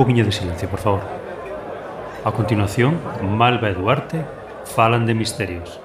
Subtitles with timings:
[0.00, 1.02] poquinho de silencio, por favor.
[2.24, 4.24] A continuación, Malva e Duarte
[4.64, 5.76] falan de misterios,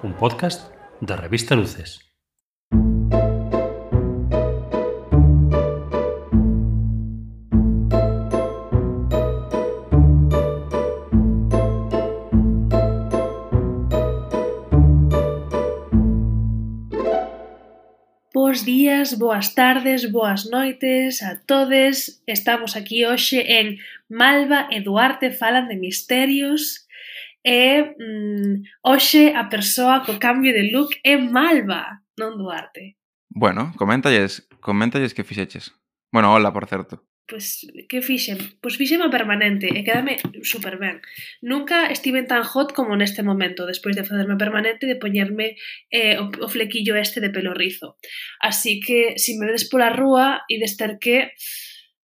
[0.00, 0.72] un podcast
[1.04, 2.11] da revista Luces.
[18.82, 22.20] días, boas tardes, boas noites a todes.
[22.26, 23.78] Estamos aquí hoxe en
[24.10, 26.90] Malva e Duarte falan de misterios
[27.46, 32.98] e mm, hoxe a persoa co cambio de look é Malva, non Duarte.
[33.30, 35.70] Bueno, coméntalles, coméntalles que fixeches.
[36.10, 37.06] Bueno, hola, por certo.
[37.26, 38.36] Pois, que fixen?
[38.60, 41.00] Pois fixen a permanente e quedame super ben.
[41.40, 45.54] Nunca estive tan hot como neste momento, despois de facerme permanente e de poñerme
[45.88, 47.96] eh, o, o flequillo este de pelo rizo.
[48.42, 51.32] Así que, se si me vedes pola rúa e dester que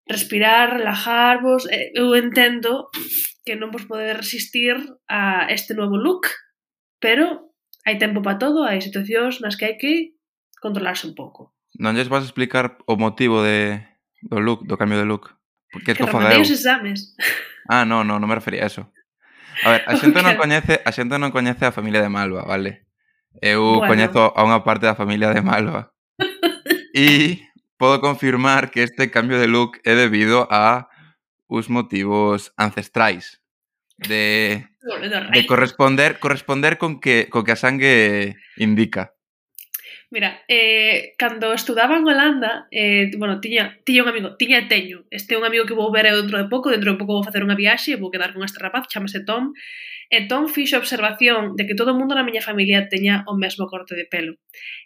[0.09, 2.89] respirar, relajarvos, eh, eu entendo
[3.45, 6.25] que non vos poder resistir a este novo look,
[6.97, 7.53] pero
[7.85, 10.17] hai tempo para todo, hai situacións nas que hai que
[10.63, 11.53] controlarse un pouco.
[11.77, 13.88] Non lles vas explicar o motivo de,
[14.21, 15.31] Do look, do cambio de look.
[15.85, 16.41] Que, que eu?
[16.41, 17.15] os exames.
[17.69, 18.89] Ah, non, non, non me refería a eso.
[19.63, 22.89] A ver, a xente non coñece, a xente non coñece a familia de Malva, vale?
[23.39, 23.87] Eu bueno.
[23.87, 25.93] coñezo a unha parte da familia de Malva.
[26.97, 27.45] e
[27.77, 30.89] podo confirmar que este cambio de look é debido a
[31.47, 33.39] os motivos ancestrais
[33.97, 34.67] de,
[35.33, 39.13] de corresponder corresponder con que co que a sangue indica.
[40.11, 45.05] Mira, eh, cando estudaba en Holanda, eh, bueno, tiña, tiña un amigo, tiña e teño,
[45.11, 47.45] este é un amigo que vou ver dentro de pouco, dentro de pouco vou facer
[47.45, 49.53] unha viaxe e vou quedar con este rapaz, chamase Tom,
[50.09, 53.69] e Tom fixo observación de que todo o mundo na miña familia teña o mesmo
[53.69, 54.33] corte de pelo.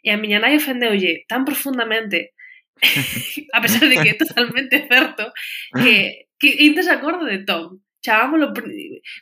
[0.03, 2.35] E a miña nai ofendeulle tan profundamente,
[3.55, 5.31] a pesar de que é totalmente certo,
[5.71, 7.79] que, que inte acordo de Tom.
[8.03, 8.51] chamámoslo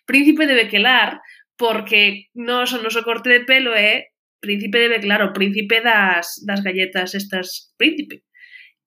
[0.09, 1.21] príncipe de Bequelar,
[1.61, 4.10] porque nos, o noso corte de pelo é
[4.41, 8.25] príncipe debe, claro, príncipe das, das galletas estas príncipe.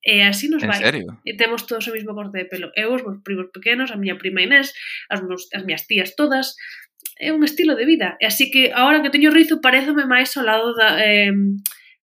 [0.05, 0.83] E así nos ¿En vai.
[0.85, 1.17] Serio?
[1.25, 2.69] E temos todos o mesmo corte de pelo.
[2.77, 4.77] Eu, os meus primos pequenos, a miña prima Inés,
[5.09, 6.61] as, meus, as miñas tías todas,
[7.17, 8.21] é un estilo de vida.
[8.21, 11.01] E así que agora que teño rizo pareceme máis ao lado da...
[11.01, 11.33] Eh,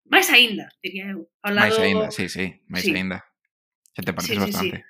[0.09, 1.29] máis aínda, diría eu.
[1.45, 1.69] Ao lado...
[1.69, 2.95] Máis aínda, sí, sí, máis sí.
[2.97, 3.21] aínda.
[3.93, 4.77] Xa te pareces sí, sí, bastante.
[4.81, 4.89] Sí.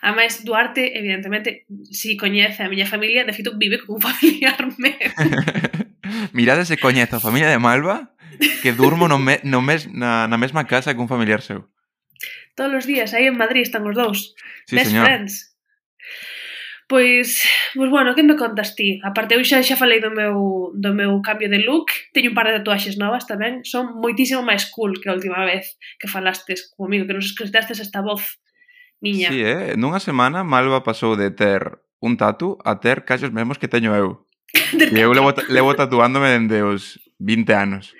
[0.00, 4.56] A máis, Duarte, evidentemente, si coñece a miña familia, de feito, vive como un familiar
[4.80, 4.96] meu.
[6.32, 8.14] Mirad ese coñezo, familia de Malva,
[8.62, 11.68] que durmo no me, no mes, na, na mesma casa que un familiar seu.
[12.54, 14.34] Todos os días, aí en Madrid están os dous.
[14.66, 15.06] Sí, Best señor.
[15.06, 15.54] friends.
[16.88, 18.98] Pois, pois bueno, que me contas ti?
[19.04, 22.34] A parte eu xa xa falei do meu, do meu cambio de look, teño un
[22.34, 26.72] par de tatuaxes novas tamén, son moitísimo máis cool que a última vez que falastes
[26.72, 28.40] comigo, que nos escritastes esta voz
[29.04, 29.28] miña.
[29.28, 29.76] Sí, eh?
[29.76, 33.92] Nunha semana Malva pasou de ter un tatu a ter casi os mesmos que teño
[33.92, 34.24] eu.
[34.74, 37.92] E eu levo, levo tatuándome dende os 20 anos.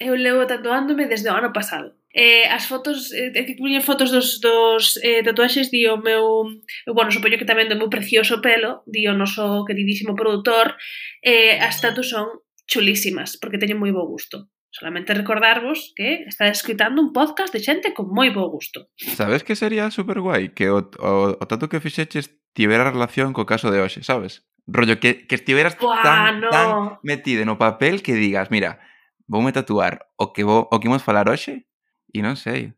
[0.00, 1.92] Eu levo tatuándome desde o ano pasado.
[2.14, 6.46] Eh, as fotos, eh, que puñen fotos dos, dos eh, tatuaxes di o meu,
[6.86, 10.78] bueno, supoño que tamén do meu precioso pelo, di o noso queridísimo produtor,
[11.26, 12.30] eh, as tatu son
[12.70, 14.46] chulísimas, porque teñen moi bo gusto.
[14.74, 18.90] Solamente recordarvos que está escritando un podcast de xente con moi bo gusto.
[18.98, 23.46] Sabes que sería super guai que o, o, o tanto que fixeches tivera relación co
[23.46, 24.42] caso de hoxe, sabes?
[24.66, 26.50] Rollo, que, que estiveras Buah, tan, no.
[26.50, 26.70] tan
[27.06, 28.82] metido no papel que digas, mira,
[29.30, 31.70] vou me tatuar o que, vou, o que imos falar hoxe
[32.10, 32.74] e non sei.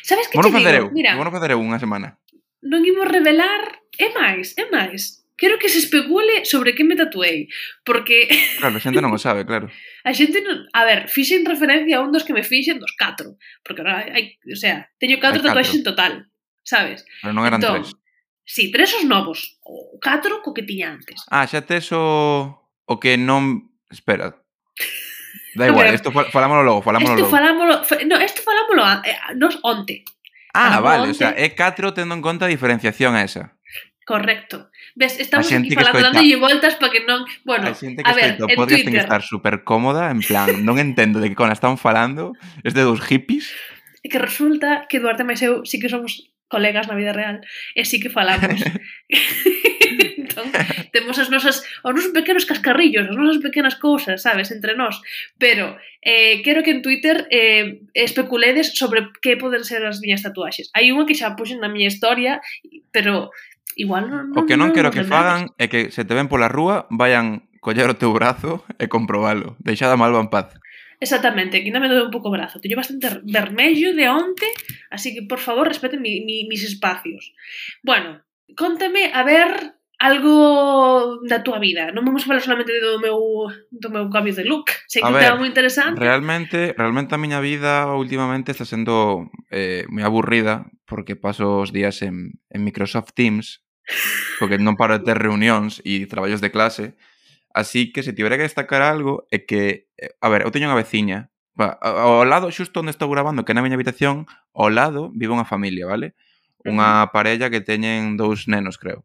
[0.00, 0.88] Sabes que bueno, te digo?
[0.88, 2.16] Eu, mira, vou facer eu unha semana.
[2.64, 7.48] Non imos revelar, é máis, é máis quero que se especule sobre que me tatuei,
[7.84, 8.28] porque...
[8.60, 9.72] Claro, a xente non o sabe, claro.
[10.04, 10.68] A xente non...
[10.76, 14.36] A ver, fixen referencia a un dos que me fixen dos catro, porque ahora hai...
[14.44, 16.12] O sea, teño catro tatuaxes en total,
[16.60, 17.08] sabes?
[17.24, 17.96] Pero non eran entón, tres.
[18.44, 21.24] Sí, tres os novos, o catro co que tiña antes.
[21.32, 22.52] Ah, xa tes o...
[22.84, 23.72] o que non...
[23.88, 24.36] Espera.
[25.50, 27.30] Da igual, no, isto falámolo logo, falámoslo logo.
[27.30, 30.06] Falámolo, no, isto falámolo a, eh, nos onte.
[30.54, 31.10] Ah, falámolo vale, onte.
[31.10, 33.58] o sea, é catro tendo en conta a diferenciación a esa.
[34.04, 34.70] Correcto.
[34.94, 37.28] Ves, estamos aquí falando dándolle voltas para que non...
[37.44, 38.84] Bueno, a xente que a ver, escoita, podcast Twitter.
[38.90, 42.74] ten que estar super cómoda, en plan, non entendo de que con están falando, es
[42.74, 43.54] de dos hippies.
[44.02, 47.44] E que resulta que Duarte e eu sí que somos colegas na vida real,
[47.76, 48.58] e sí que falamos.
[50.30, 50.50] entón,
[50.92, 55.00] temos as nosas, os nosos pequenos cascarrillos, as nosas pequenas cousas, sabes, entre nós.
[55.38, 60.70] Pero eh, quero que en Twitter eh, especuledes sobre que poden ser as miñas tatuaxes.
[60.74, 62.40] Hai unha que xa puxen na miña historia,
[62.90, 63.30] pero
[63.76, 66.50] Igual non, O que non, non quero que fagan é que se te ven pola
[66.50, 69.54] rúa, vayan coller o teu brazo e comprobalo.
[69.60, 70.56] Deixada malva en paz.
[71.00, 72.60] Exactamente, aquí non me doe un pouco o brazo.
[72.60, 74.44] Teño bastante vermello de onte,
[74.92, 77.32] así que, por favor, respeten mi, mi, mis espacios.
[77.80, 78.20] Bueno,
[78.52, 81.92] contame, a ver, algo da túa vida.
[81.92, 85.44] Non vamos falar solamente do meu do meu cambio de look, sei que é moi
[85.44, 86.00] interesante.
[86.00, 92.00] Realmente, realmente a miña vida últimamente está sendo eh, moi aburrida porque paso os días
[92.00, 93.60] en, en Microsoft Teams
[94.40, 96.96] porque non paro de ter reunións e traballos de clase.
[97.52, 100.80] Así que se tivera que destacar algo é que, eh, a ver, eu teño unha
[100.80, 101.28] veciña
[101.60, 104.24] ao lado, xusto onde estou grabando, que é na miña habitación,
[104.56, 106.16] ao lado vive unha familia, vale?
[106.64, 109.04] Unha parella que teñen dous nenos, creo.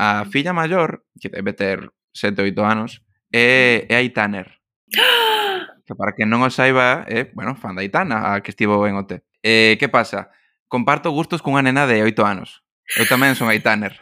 [0.00, 4.48] A filla maior, que debe ter sete oito anos, é, é a Itaner.
[5.90, 8.94] Que para que non o saiba, é, bueno, fan da Itana, a que estivo en
[8.94, 9.26] OT.
[9.42, 10.30] Eh, que pasa?
[10.70, 12.62] Comparto gustos cunha nena de oito anos.
[12.94, 13.98] Eu tamén son a Itaner.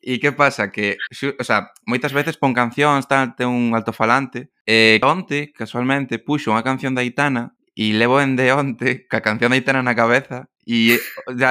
[0.00, 0.72] E que pasa?
[0.72, 0.96] Que,
[1.36, 4.48] o sea, moitas veces pon cancións, tal, ten un altofalante.
[4.64, 9.52] E onte, casualmente, puxo unha canción da Itana e levo en de onte ca canción
[9.52, 10.48] da Itana na cabeza.
[10.64, 10.96] E,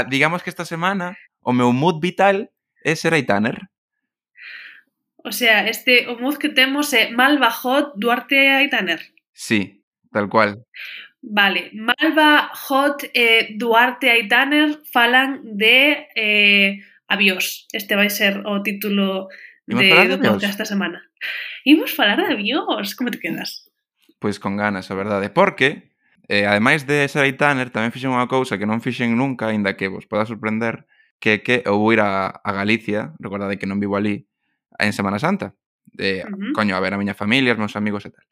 [0.09, 1.13] digamos que esta semana
[1.45, 2.50] o meu mood vital
[2.83, 3.69] Ese era Tanner.
[5.23, 9.03] O sea, este o moz que temos é Malva Hot Duarte Aitaner.
[9.33, 10.63] Sí, tal cual.
[11.21, 17.67] Vale, Malva Hot eh, Duarte Aitaner falan de eh, aviós.
[17.73, 19.27] Este vai ser o título
[19.67, 21.03] de, do podcast esta semana.
[21.67, 23.67] Imos falar de aviós, como te quedas?
[24.23, 25.29] Pois con ganas, a verdade, ¿eh?
[25.29, 25.91] porque
[26.31, 29.91] eh, ademais de ser Aitaner tamén fixen unha cousa que non fixen nunca, aínda que
[29.91, 30.87] vos poda sorprender,
[31.19, 34.27] que é que eu vou ir a, a Galicia, recordade que non vivo ali,
[34.80, 35.54] en Semana Santa.
[35.86, 36.51] De, uh -huh.
[36.56, 38.25] coño, a ver a miña familia, os meus amigos e tal.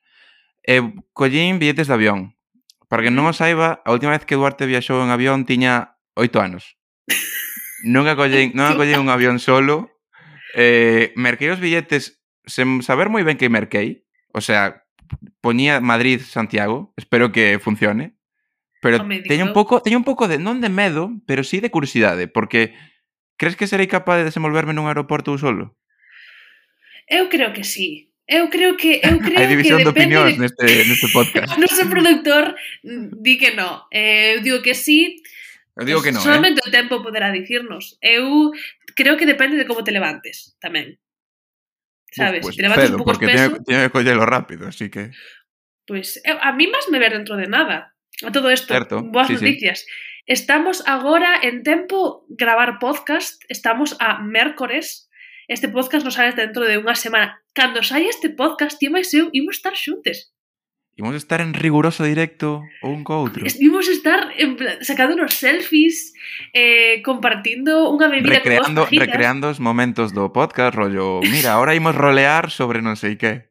[0.63, 0.81] E
[1.13, 2.39] collín billetes de avión.
[2.87, 6.39] Para que non o saiba, a última vez que Duarte viaxou en avión tiña oito
[6.39, 6.79] anos.
[7.83, 9.91] non acollín, non acollín un avión solo.
[10.55, 14.07] Eh, merquei os billetes sen saber moi ben que merquei.
[14.31, 14.87] O sea,
[15.43, 16.95] poñía Madrid-Santiago.
[16.95, 18.16] Espero que funcione.
[18.81, 22.29] Pero teño un pouco, teño un pouco de non de medo, pero sí de curiosidade,
[22.29, 22.77] porque
[23.37, 25.73] crees que serei capaz de desenvolverme nun aeroporto ou solo?
[27.09, 28.13] Eu creo que sí.
[28.27, 30.41] Eu creo que eu creo Hai división que depende de opinións de...
[30.45, 31.49] neste neste podcast.
[31.49, 32.53] o noso produtor
[32.83, 33.89] mm, di que no.
[33.89, 35.23] Eh, eu digo que sí.
[35.73, 36.19] Eu digo que no.
[36.19, 36.25] Eh.
[36.27, 36.67] Solamente eh?
[36.67, 37.97] o tempo poderá dicirnos.
[38.03, 38.53] Eu
[38.93, 41.01] creo que depende de como te levantes tamén.
[42.13, 42.45] Sabes?
[42.45, 43.57] Uf, pues, te levantas pedo, un pouco porque peso.
[43.57, 45.15] Tiene, tiene que collelo rápido, así que
[45.87, 47.95] Pois pues, eu, a mí máis me ver dentro de nada
[48.25, 49.81] a todo isto, certo, boas sí, noticias.
[49.81, 49.85] Sí.
[50.27, 55.09] Estamos agora en tempo gravar podcast, estamos a mércores,
[55.47, 57.39] este podcast nos sale dentro de unha semana.
[57.55, 60.35] Cando sai este podcast, ti máis eu imos estar xuntes.
[60.97, 63.45] Imos estar en riguroso directo ou un co outro.
[63.61, 66.11] Imos estar en plan, sacando unos selfies,
[66.57, 71.93] eh, compartindo unha bebida recreando, con Recreando os momentos do podcast, rollo, mira, ahora imos
[71.93, 73.47] rolear sobre non sei que.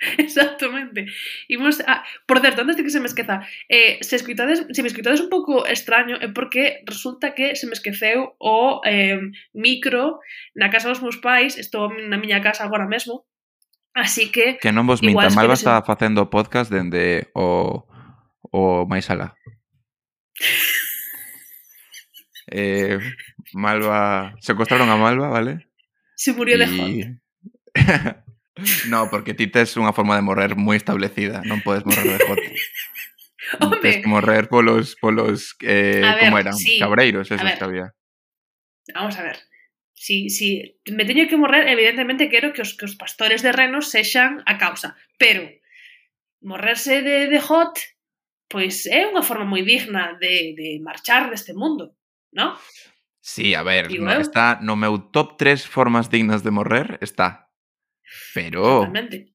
[0.18, 1.06] Exactamente.
[1.48, 2.04] Imos a...
[2.26, 5.28] Por certo, antes de que se me esqueza, eh, se, escuitades, se me escuitades un
[5.28, 9.18] pouco extraño é porque resulta que se me esqueceu o eh,
[9.54, 10.22] micro
[10.54, 13.26] na casa dos meus pais, estou na miña casa agora mesmo,
[13.94, 14.62] así que...
[14.62, 17.82] Que non vos minta, Malva está facendo podcast dende o,
[18.54, 19.34] o máis alá.
[22.54, 23.02] eh,
[23.50, 24.38] Malva...
[24.38, 25.66] Secuestraron a Malva, vale?
[26.14, 26.62] Se murió y...
[26.62, 28.22] de hot.
[28.90, 32.42] No, porque ti tes unha forma de morrer moi establecida, non podes morrer de hot.
[33.64, 33.80] Home.
[33.80, 36.76] Que morrer polos, polos eh, ver, como eran, sí.
[36.76, 37.96] cabreiros, esos que había.
[38.92, 39.40] Vamos a ver.
[39.94, 43.88] Si, si me teño que morrer, evidentemente quero que os, que os pastores de renos
[43.88, 45.00] sexan a causa.
[45.16, 45.48] Pero
[46.44, 47.80] morrerse de, de hot
[48.48, 51.92] pois é unha forma moi digna de, de marchar deste mundo,
[52.32, 52.56] non?
[53.20, 57.47] Sí, a ver, no, está no meu top 3 formas dignas de morrer, está
[58.34, 58.86] Pero...
[58.86, 59.32] Totalmente.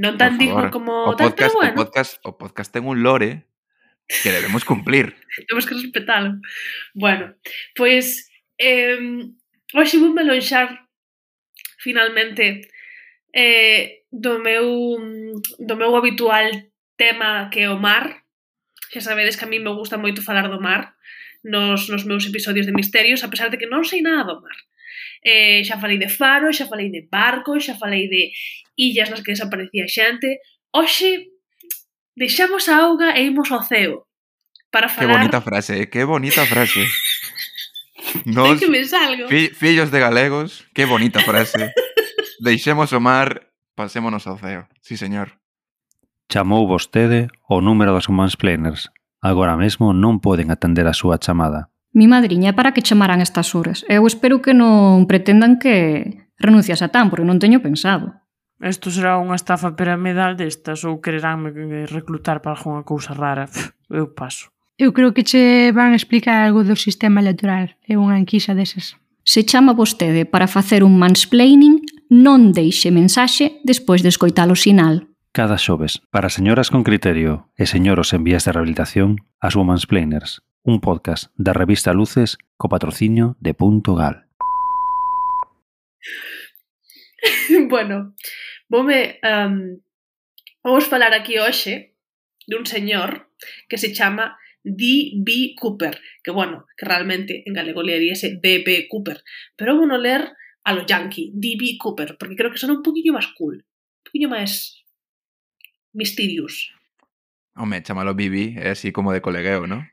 [0.00, 1.74] Non tan digno como o tal, podcast, pero bueno.
[1.76, 3.44] O podcast, o podcast ten un lore
[4.08, 5.12] que debemos cumplir.
[5.48, 6.40] Temos que respetalo.
[6.96, 7.36] Bueno,
[7.76, 8.28] pois...
[8.56, 8.96] Eh,
[9.74, 10.86] hoxe vou me lonxar
[11.82, 12.70] finalmente
[13.34, 14.96] eh, do meu
[15.58, 16.48] do meu habitual
[16.96, 18.24] tema que é o mar.
[18.92, 20.94] Xa sabedes que a mí me gusta moito falar do mar
[21.42, 24.58] nos, nos meus episodios de misterios, a pesar de que non sei nada do mar
[25.24, 28.30] eh, xa falei de faro, xa falei de barcos, xa falei de
[28.76, 30.38] illas nas que desaparecía xente.
[30.70, 31.32] Oxe,
[32.14, 34.06] deixamos a auga e imos ao ceo.
[34.70, 35.08] Para falar...
[35.08, 36.84] Que bonita frase, eh, que bonita frase.
[38.26, 39.26] Nos, que me salgo.
[39.28, 41.72] Fi, fillos de galegos, que bonita frase.
[42.38, 44.68] Deixemos o mar, pasémonos ao ceo.
[44.82, 45.40] Sí, señor.
[46.28, 48.90] Chamou vostede o número dos Humans Planers.
[49.24, 51.73] Agora mesmo non poden atender a súa chamada.
[51.94, 53.86] Mi madriña, para que chamaran estas horas?
[53.86, 58.18] Eu espero que non pretendan que renuncias a tan, porque non teño pensado.
[58.58, 61.54] Isto será unha estafa piramidal destas ou quereránme
[61.86, 63.46] reclutar para algunha cousa rara.
[63.86, 64.50] Eu paso.
[64.74, 67.70] Eu creo que che van explicar algo do sistema electoral.
[67.86, 68.98] É unha enquisa desas.
[69.22, 71.78] Se chama vostede para facer un mansplaining,
[72.10, 75.06] non deixe mensaxe despois de escoitar o sinal.
[75.30, 80.80] Cada xoves, para señoras con criterio e señoros en vías de rehabilitación, as Womansplainers, un
[80.80, 84.24] podcast da revista Luces co patrocinio de Punto Gal.
[87.68, 88.14] bueno,
[88.68, 89.76] vome um,
[90.64, 91.96] vamos falar aquí hoxe
[92.48, 93.28] dun señor
[93.68, 95.52] que se chama D.B.
[95.60, 98.88] Cooper, que bueno, que realmente en galego leeríase D.B.
[98.88, 99.20] Cooper,
[99.56, 100.32] pero vou a ler
[100.64, 101.76] a lo yankee, D.B.
[101.76, 104.80] Cooper, porque creo que son un poquillo máis cool, un poquillo máis
[105.92, 106.72] mysterious.
[107.52, 109.84] Home, chámalo BB, é eh, así como de colegueo, ¿no?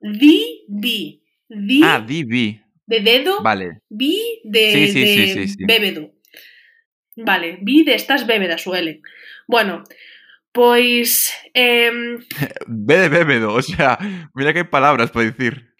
[0.00, 1.20] D.B.
[1.48, 2.60] D Ah, D.B.
[2.86, 3.82] de dedo, Vale.
[3.88, 4.06] B
[4.44, 6.12] de, Sí, sí, de sí, bébedo.
[7.16, 9.02] Vale, B de estas bébedas suelen.
[9.46, 9.84] Bueno,
[10.52, 11.32] pois...
[11.54, 11.90] Eh,
[12.66, 13.98] B de bébedo, o sea,
[14.34, 15.76] mira que hai palabras para dicir.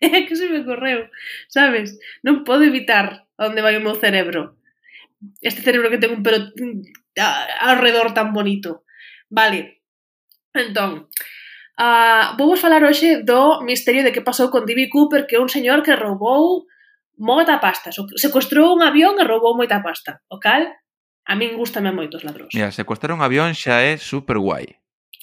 [0.00, 1.12] É que se me correu,
[1.52, 2.00] sabes?
[2.24, 4.56] Non podo evitar a vai o meu cerebro.
[5.44, 6.80] Este cerebro que ten un pelo mm,
[7.60, 8.88] alrededor tan bonito.
[9.28, 9.79] Vale.
[10.54, 11.06] Entón,
[11.78, 14.90] uh, vou vos falar hoxe do misterio de que pasou con D.B.
[14.90, 16.66] Cooper, que é un señor que roubou
[17.20, 17.90] moita pasta.
[17.92, 20.24] Secuestrou un avión e roubou moita pasta.
[20.32, 20.66] O cal,
[21.26, 22.54] a min gustame moito os ladróns.
[22.54, 24.80] Mira, secuestrar un avión xa é super guai.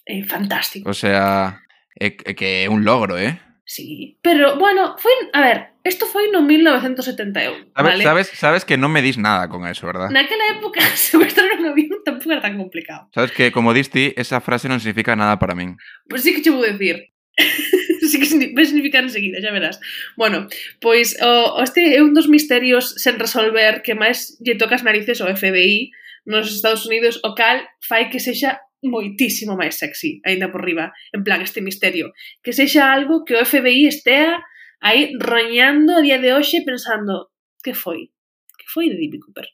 [0.08, 0.88] É fantástico.
[0.88, 1.60] O sea,
[2.00, 3.36] é, é que é un logro, eh?
[3.68, 8.04] Sí, pero bueno, foi, a ver, isto foi no 1971, sabes, vale?
[8.04, 10.08] Sabes, sabes que non me dis nada con eso, verdad?
[10.08, 13.12] Naquela época secuestrar un avión tampouco era tan complicado.
[13.12, 15.76] Sabes que, como diste, esa frase non significa nada para min.
[16.08, 17.12] Pois pues sí que che vou decir.
[18.08, 19.84] sí que vai significar enseguida, xa verás.
[20.16, 20.48] Bueno,
[20.80, 25.20] pois o, este é un dos misterios sen resolver que máis lle toca as narices
[25.20, 25.92] ao FBI
[26.24, 31.24] nos Estados Unidos, o cal fai que sexa moitísimo máis sexy, aínda por riba, en
[31.24, 32.14] plan este misterio.
[32.44, 34.38] Que sexa algo que o FBI estea
[34.80, 37.32] aí roñando a día de hoxe pensando
[37.64, 38.14] que foi?
[38.58, 39.48] Que foi de Didi Cooper?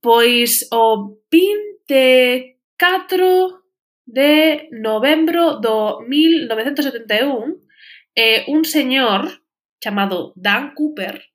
[0.00, 2.48] Pois o 24
[4.08, 7.60] de novembro do 1971
[8.16, 9.44] eh, un señor
[9.80, 11.28] chamado Dan Cooper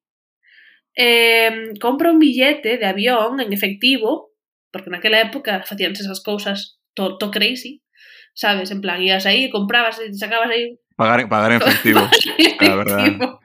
[0.96, 4.33] eh, compra un billete de avión en efectivo
[4.74, 7.86] porque naquela época facíanse esas cousas to, to crazy,
[8.34, 10.82] sabes, en plan, ias aí, comprabas e sacabas aí...
[10.98, 12.02] Pagar, pagar en efectivo,
[12.60, 13.40] a verdad.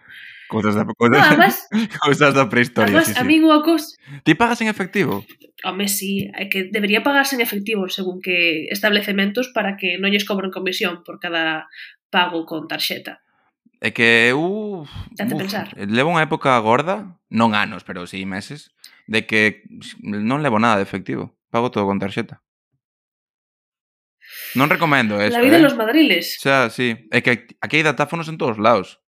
[0.49, 1.69] Cousas da, cousas, no, además,
[2.01, 2.89] cousas da prehistoria.
[2.89, 3.21] Además, sí, sí.
[3.21, 4.01] a min unha cousa...
[4.25, 5.21] Ti pagas en efectivo?
[5.61, 10.25] Home, sí, é que debería pagarse en efectivo según que establecementos para que non lles
[10.25, 11.69] cobren comisión por cada
[12.09, 13.21] pago con tarxeta.
[13.85, 14.89] É que eu...
[15.13, 15.69] Date uf, pensar.
[15.77, 18.73] Levo unha época gorda, non anos, pero sí meses,
[19.09, 19.65] de que
[20.05, 22.45] non levo nada de efectivo, pago todo con tarxeta.
[24.55, 25.37] Non recomendo eso.
[25.37, 25.65] La vida eh?
[25.65, 26.37] los madriles.
[26.39, 27.09] O sea, sí.
[27.09, 29.01] É que aquí hai datáfonos en todos lados.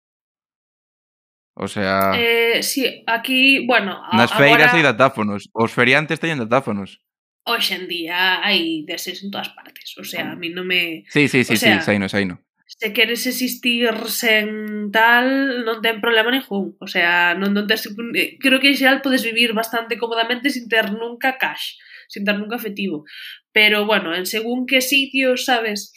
[1.59, 2.15] O sea...
[2.15, 3.99] Eh, sí, aquí, bueno...
[3.99, 4.79] A, nas feiras agora...
[4.79, 5.51] hai datáfonos.
[5.51, 7.03] Os feriantes teñen datáfonos.
[7.43, 9.99] Hoxe en día hai deses en todas partes.
[9.99, 11.03] O sea, a mí non me...
[11.11, 12.39] Sí, sí, sí, o sea, sí, saíno, saíno
[12.69, 16.77] se queres existir sen tal, non ten problema ningún.
[16.77, 20.69] O sea, non, non tes, eh, creo que en xeral podes vivir bastante cómodamente sin
[20.69, 23.09] ter nunca cash, sin ter nunca efectivo.
[23.49, 25.89] Pero, bueno, en según que sitios, sabes...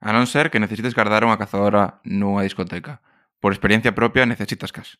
[0.00, 3.04] A non ser que necesites guardar unha cazadora nunha discoteca.
[3.36, 4.96] Por experiencia propia necesitas cash.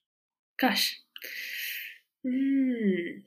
[0.61, 1.01] Cash.
[2.29, 3.25] Mm,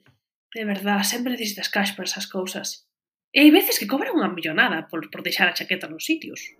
[0.54, 2.86] de verdad, sempre necesitas cash para esas cousas.
[3.34, 6.54] E hai veces que cobran unha millonada por, por deixar a chaqueta nos sitios.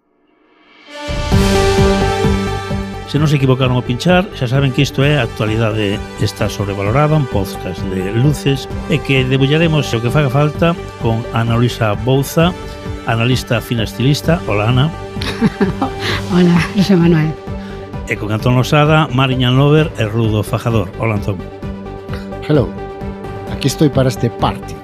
[3.11, 7.19] Se non se equivocaron ao pinchar, xa saben que isto é a actualidade está sobrevalorada,
[7.19, 12.55] un podcast de luces, e que debullaremos o que faga falta con Ana Luisa Bouza,
[13.11, 14.39] analista finestilista.
[14.47, 14.87] Hola, Ana.
[16.39, 17.35] Hola, José Manuel.
[18.07, 20.87] E con Antón Losada, Mariñan Lover e Rudo Fajador.
[21.03, 21.43] Hola, Antón.
[22.47, 22.71] Hello.
[23.51, 24.79] Aquí estoy para este party.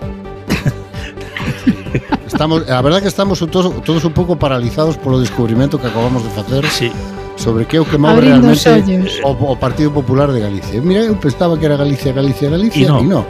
[2.26, 6.30] estamos, a verdad que estamos todos, todos un pouco paralizados polo descubrimento que acabamos de
[6.35, 6.66] facer.
[6.75, 6.90] Sí
[7.37, 10.81] sobre que é o que move Abrindo realmente o, o Partido Popular de Galicia.
[10.81, 13.00] Mira, eu pensaba que era Galicia, Galicia, Galicia, e no.
[13.00, 13.26] E no.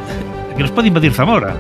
[0.57, 1.57] Que nos pode invadir Zamora.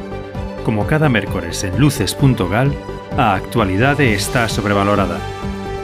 [0.64, 2.72] Como cada mércores en luces.gal,
[3.16, 5.18] a actualidade está sobrevalorada.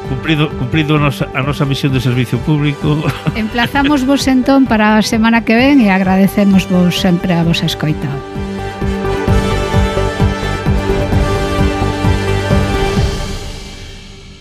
[0.09, 2.99] Cumprido, cumprido nos, a nosa misión de servicio público.
[3.37, 8.09] Emplazamos vos entón para a semana que ven e agradecemos vos sempre a vos escoita.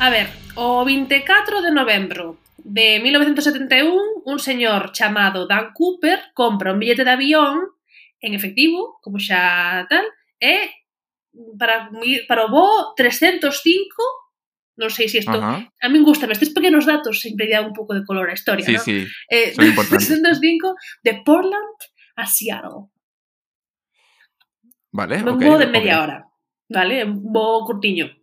[0.01, 6.79] A ver, O 24 de novembro de 1971, un señor chamado Dan Cooper compra un
[6.79, 7.71] billete de avión
[8.19, 10.05] en efectivo, como xa tal,
[10.39, 10.69] e
[11.57, 11.89] para,
[12.27, 13.47] para o voo 305
[14.81, 15.35] non sei se isto...
[15.35, 15.61] Ajá.
[15.67, 18.65] A min gusta, estes pequenos datos, sempre lle dá un pouco de color a historia,
[18.65, 18.83] sí, non?
[18.83, 20.09] Sí, eh, son importantes.
[20.09, 20.73] 305
[21.05, 21.77] de Portland
[22.17, 22.89] a Seattle.
[24.91, 26.01] Vale, un okay, voo de media okay.
[26.01, 26.17] hora,
[26.67, 26.95] vale?
[27.05, 28.20] Un voo curtiño.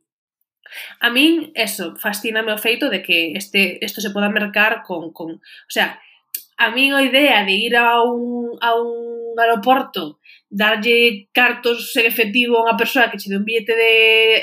[1.01, 5.41] A min, eso, fascíname o feito de que este, isto se poda mercar con, con...
[5.41, 6.01] O sea,
[6.59, 10.19] a min a idea de ir a un, a un aeroporto
[10.51, 13.93] darlle cartos en efectivo a unha persoa que che dé un billete de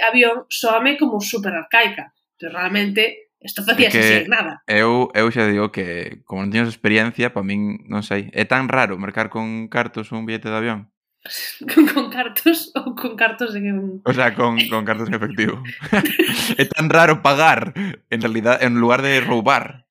[0.06, 2.14] avión soame como super arcaica.
[2.38, 3.02] Pero entón, realmente
[3.42, 4.64] isto facía que sin nada.
[4.66, 8.70] Eu, eu xa digo que como non teño experiencia, para min, non sei, é tan
[8.70, 10.95] raro mercar con cartos un billete de avión
[11.74, 14.02] con, con cartos ou con cartos en.
[14.06, 15.62] O sea, con, con cartos en efectivo.
[16.62, 17.74] é tan raro pagar,
[18.10, 19.86] en realidad, en lugar de roubar.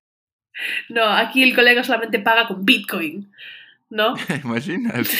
[0.87, 3.27] No, aquí el colega solamente paga con Bitcoin,
[3.91, 4.15] ¿no?
[4.43, 5.11] Imaginas?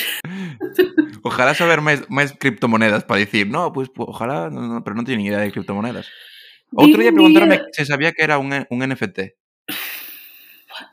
[1.22, 5.04] Ojalá saber máis, máis criptomonedas para dicir, no, pues, pues ojalá, no, no, pero non
[5.04, 6.08] teño ni idea de criptomonedas.
[6.72, 9.36] Outro día Din un preguntaronme día- se sabía que era un, un NFT.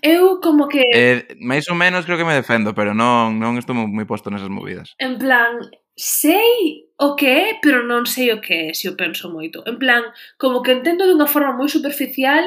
[0.02, 0.84] Eu como que...
[0.94, 4.52] Eh, máis ou menos creo que me defendo, pero non, non estou moi posto nesas
[4.52, 4.96] movidas.
[5.00, 5.60] En plan,
[5.96, 9.62] sei o que é, pero non sei o que é, se o penso moito.
[9.68, 10.04] En plan,
[10.40, 12.44] como que entendo dunha forma moi superficial,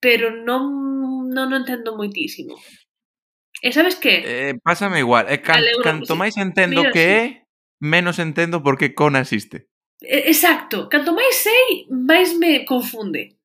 [0.00, 2.56] pero non, non o entendo moitísimo.
[3.60, 4.24] E sabes que?
[4.24, 5.28] Eh, pásame igual.
[5.28, 7.12] Eh, can, Alegro, canto máis entendo Mira, que sí.
[7.12, 7.24] é,
[7.80, 9.68] menos entendo por que Kona existe.
[10.00, 10.88] Eh, exacto.
[10.88, 13.36] Canto máis sei, máis me confunde.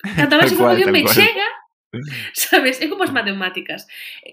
[0.00, 1.12] Canto máis información me cual.
[1.12, 1.48] chega,
[2.34, 2.80] sabes?
[2.80, 3.86] É como as matemáticas.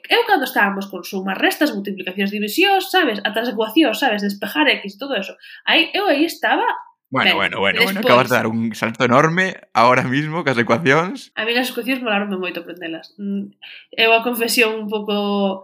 [0.10, 3.20] Eu cando estábamos con sumas, restas, multiplicacións, divisións, sabes?
[3.26, 4.22] A ecuacións, sabes?
[4.22, 5.34] Despejar X, todo eso.
[5.66, 6.66] Aí, eu aí estaba
[7.10, 7.96] Bueno, ben, bueno, bueno, despois...
[7.96, 11.32] bueno, acabas de dar un salto enorme ahora mismo que as ecuacións.
[11.40, 13.16] A mí as ecuacións molaronme moito aprendelas.
[13.16, 13.56] Mm,
[13.96, 15.64] eu a confesión un pouco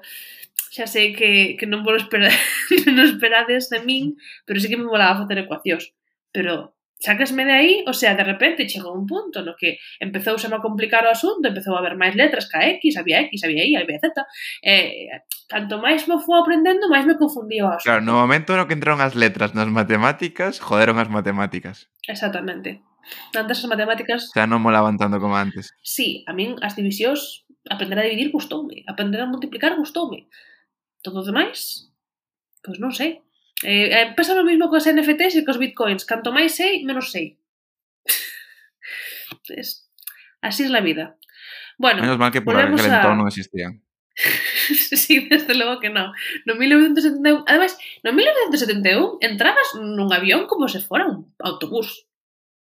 [0.71, 2.39] xa sei que, que non vos esperades,
[2.95, 4.15] non esperades de min,
[4.47, 5.91] pero sí que me molaba facer ecuacións.
[6.31, 10.61] Pero Sácasme de aí, o sea, de repente chegou un punto no que empezou a
[10.63, 13.99] complicar o asunto, empezou a haber máis letras ca X, había X, había Y, había
[13.99, 14.23] Z.
[14.63, 15.11] Eh,
[15.51, 17.91] canto máis me fui aprendendo, máis me confundía o asunto.
[17.91, 21.91] Claro, no momento no que entraron as letras nas matemáticas, joderon as matemáticas.
[22.07, 22.79] Exactamente.
[23.35, 24.31] Antes as matemáticas...
[24.31, 25.75] Xa non molaban tanto como antes.
[25.83, 30.31] Sí, a min as divisións, aprender a dividir gustoume, aprender a multiplicar gustoume.
[31.03, 31.91] Todo demais,
[32.63, 33.19] pois non sei.
[33.63, 36.03] Eh, eh, pasa o mesmo cos NFTs e cos bitcoins.
[36.03, 37.39] Canto máis sei, menos sei.
[39.55, 39.87] es,
[40.43, 41.15] así es la vida.
[41.79, 42.99] Bueno, menos mal que por aquel a...
[42.99, 43.81] entorno existían.
[44.93, 46.13] sí, desde logo que non.
[46.45, 52.05] No 1971, además, no 1971 entrabas nun avión como se fora un autobús.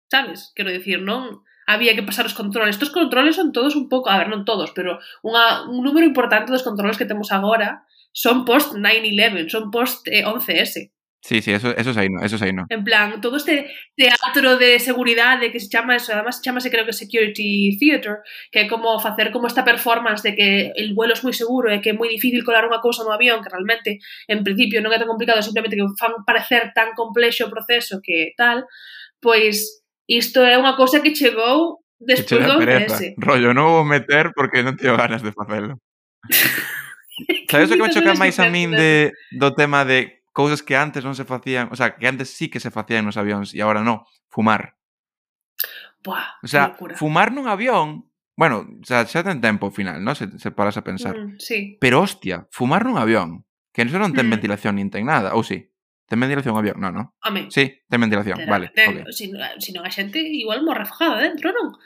[0.08, 0.54] Sabes?
[0.54, 2.78] Quero dicir, non había que pasar os controles.
[2.78, 6.54] Estos controles son todos un pouco, a ver, non todos, pero unha, un número importante
[6.54, 7.84] dos controles que temos agora
[8.16, 10.90] son post 9-11, son post eh, 11S.
[11.20, 12.64] Sí, sí, eso, eso es ahí, no, eso es ahí, no.
[12.70, 16.86] En plan, todo este teatro de seguridad de que se chama eso, además chamase creo
[16.86, 18.18] que Security Theater,
[18.50, 21.82] que é como facer como esta performance de que el vuelo es moi seguro e
[21.82, 24.00] que é moi difícil colar unha cousa no avión, que realmente
[24.30, 28.32] en principio non é tan complicado, simplemente que fan parecer tan complexo o proceso que
[28.38, 28.64] tal,
[29.20, 33.18] pois isto é unha cousa que chegou despois do ese.
[33.20, 35.82] Rollo, non vou meter porque non teño ganas de facelo.
[37.50, 41.00] Sabes o que me choca máis a min de, do tema de cousas que antes
[41.00, 43.80] non se facían, o sea, que antes sí que se facían nos avións e agora
[43.80, 44.76] non, fumar.
[46.04, 50.12] Buah, o sea, fumar nun avión, bueno, o sea, xa ten tempo ao final, non?
[50.12, 51.16] Se, se paras a pensar.
[51.16, 51.80] Mm, sí.
[51.80, 54.34] Pero hostia, fumar nun avión, que non, non ten mm.
[54.36, 55.72] ventilación nin ten nada, ou sí?
[56.04, 56.76] Ten ventilación o avión?
[56.78, 57.16] Non, non.
[57.24, 57.48] Home.
[57.48, 58.66] Sí, ten ventilación, Terá, vale.
[58.76, 59.16] Ten, okay.
[59.16, 61.80] si, si non a xente igual morra fajada dentro, non?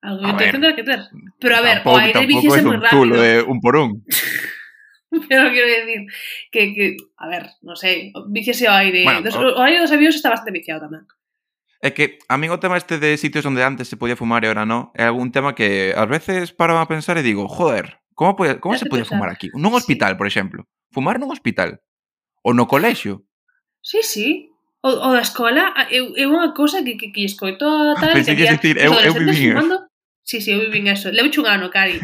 [0.00, 1.00] Algo a ver, tendrá que ter.
[1.40, 3.18] Pero a ver, tampouco, o aire bici é moi rápido.
[3.18, 4.06] De é un por un.
[5.28, 6.06] Pero quero decir
[6.52, 9.02] que, que, a ver, non sei, viciase o aire.
[9.02, 9.58] Bueno, dos, o...
[9.58, 11.02] o aire dos avións está bastante viciado tamén.
[11.82, 14.50] É que a mí o tema este de sitios onde antes se podía fumar e
[14.50, 18.38] ahora non, é algún tema que ás veces paro a pensar e digo, joder, como,
[18.38, 19.18] pode, como se pode pensar?
[19.18, 19.50] fumar aquí?
[19.54, 20.18] Nun hospital, sí.
[20.18, 20.60] por exemplo.
[20.94, 21.82] Fumar nun hospital.
[22.46, 23.26] Ou no colexio.
[23.82, 24.50] Sí, sí.
[24.82, 28.14] O, o da escola é, é unha cousa que, que, que escoito a tal...
[28.14, 29.87] Pensei que, é que, eu, que, que, que,
[30.28, 31.10] Sí, sí, eu vivín eso.
[31.10, 31.98] Levo un ano, Cari.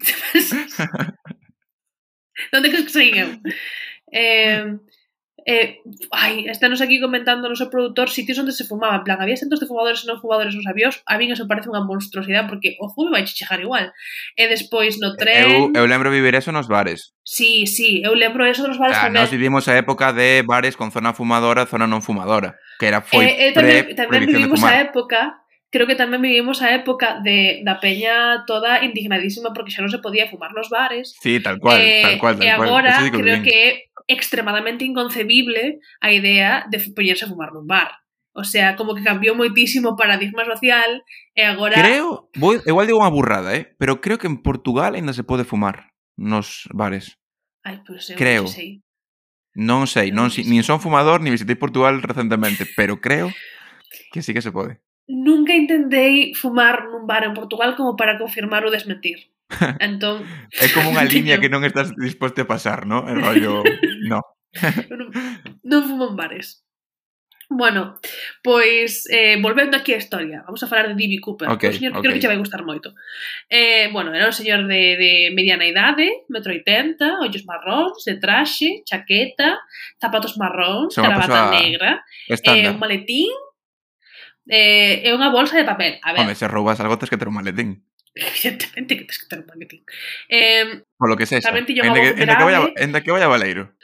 [2.52, 3.28] Donde crees que seguín eu?
[4.12, 4.76] Eh,
[5.46, 5.78] eh,
[6.12, 9.00] ai, estános aquí comentando o noso produtor sitios onde se fumaba.
[9.00, 11.00] En plan, había centros de fumadores e non fumadores nos avións.
[11.08, 13.96] A min eso parece unha monstruosidade porque o fume vai chegar igual.
[14.36, 15.48] Eh, e despois no tren...
[15.48, 17.16] Eu, eu lembro vivir eso nos bares.
[17.24, 19.24] Sí, sí, eu lembro eso nos bares ah, tamén.
[19.24, 22.60] nos vivimos a época de bares con zona fumadora, zona non fumadora.
[22.76, 25.39] Que era foi eh, eh, tamén, tamén vivimos a época
[25.70, 30.02] creo que tamén vivimos a época de da peña toda indignadísima porque xa non se
[30.02, 31.14] podía fumar nos bares.
[31.22, 33.22] Sí, tal cual, eh, tal cual, tal e agora cual.
[33.22, 33.68] creo que é
[34.10, 38.02] extremadamente inconcebible a idea de poñerse a fumar nun bar.
[38.34, 41.02] O sea, como que cambiou moitísimo o paradigma social
[41.34, 41.78] eh, e agora...
[41.78, 43.70] Creo, vou, igual digo unha burrada, eh?
[43.78, 47.18] pero creo que en Portugal ainda se pode fumar nos bares.
[47.62, 48.44] Ai, pois pues, eu creo.
[48.46, 48.70] Non sei.
[49.50, 53.30] Non sei, non, si, nin son fumador, ni visitei Portugal recentemente, pero creo
[54.14, 54.78] que sí que se pode
[55.10, 59.34] nunca intentei fumar nun bar en Portugal como para confirmar ou desmentir.
[59.82, 60.22] Entón...
[60.54, 63.10] é como unha liña que non estás disposto a pasar, non?
[63.10, 63.66] El rollo...
[64.10, 64.22] no.
[64.88, 65.10] non,
[65.66, 66.62] non fumo en bares.
[67.50, 67.98] Bueno,
[68.44, 71.18] pois eh, volvendo aquí á historia, vamos a falar de D.B.
[71.18, 72.06] Cooper, okay, un señor que okay.
[72.06, 72.94] creo que che vai gustar moito.
[73.50, 78.86] Eh, bueno, era un señor de, de mediana idade, metro 80, ollos marróns, de traxe,
[78.86, 79.58] chaqueta,
[79.98, 81.58] zapatos marróns, caravata persoa...
[81.58, 81.90] negra,
[82.30, 82.70] eh, estándar.
[82.70, 83.34] eh, un maletín,
[84.46, 85.98] eh, é unha bolsa de papel.
[86.00, 86.24] A ver.
[86.24, 87.82] Home, se roubas algo tens que ter un maletín.
[88.14, 89.82] Evidentemente que tens que ter un maletín.
[90.30, 91.50] Eh, Polo que sexa.
[91.50, 93.74] Tamén tiño unha voz de que vaya, enda que vaya Valeiro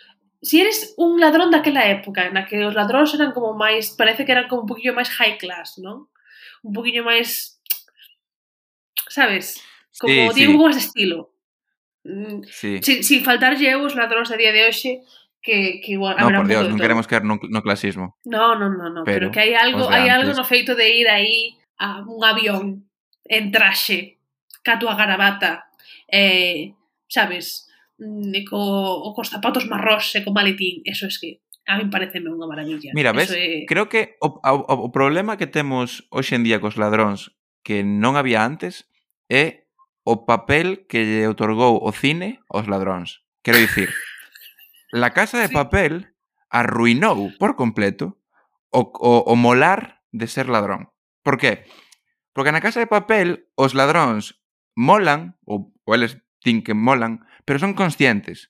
[0.46, 4.30] si eres un ladrón daquela época, na que os ladróns eran como máis, parece que
[4.30, 6.06] eran como un poquillo máis high class, non?
[6.62, 7.58] Un poquillo máis,
[9.10, 9.58] sabes?
[9.98, 10.62] Como sí, digo, sí.
[10.62, 11.34] máis estilo.
[12.06, 12.78] Mm, sí.
[12.78, 15.02] Sin, sin faltarlle eu os ladróns a día de hoxe,
[15.42, 16.16] que, que igual...
[16.18, 18.18] No, por Dios, non queremos caer no, no clasismo.
[18.26, 21.06] No, no, no, no, pero, pero que hai algo, hai algo no feito de ir
[21.06, 22.88] aí a un avión
[23.26, 24.18] en traxe,
[24.62, 25.70] ca túa garabata,
[26.10, 26.74] eh,
[27.06, 27.68] sabes,
[27.98, 31.90] mm, e co, o cos zapatos marrós e co maletín, eso es que a mí
[31.90, 32.94] pareceme unha maravilla.
[32.94, 33.66] Mira, ves, é...
[33.66, 37.34] creo que o, o, o problema que temos hoxe en día cos ladróns
[37.66, 38.86] que non había antes
[39.26, 39.66] é
[40.06, 43.26] o papel que lle otorgou o cine aos ladróns.
[43.42, 43.90] Quero dicir,
[44.96, 45.54] La Casa de sí.
[45.54, 46.16] Papel
[46.48, 48.16] arruinou por completo
[48.72, 50.88] o, o, o molar de ser ladrón.
[51.20, 51.68] Por qué?
[52.32, 54.40] Porque na Casa de Papel os ladróns
[54.72, 58.48] molan, ou, ou eles tin que molan, pero son conscientes.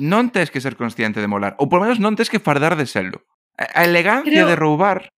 [0.00, 2.88] Non tes que ser consciente de molar, ou polo menos non tes que fardar de
[2.88, 3.28] selo.
[3.60, 5.12] A elegancia creo, de roubar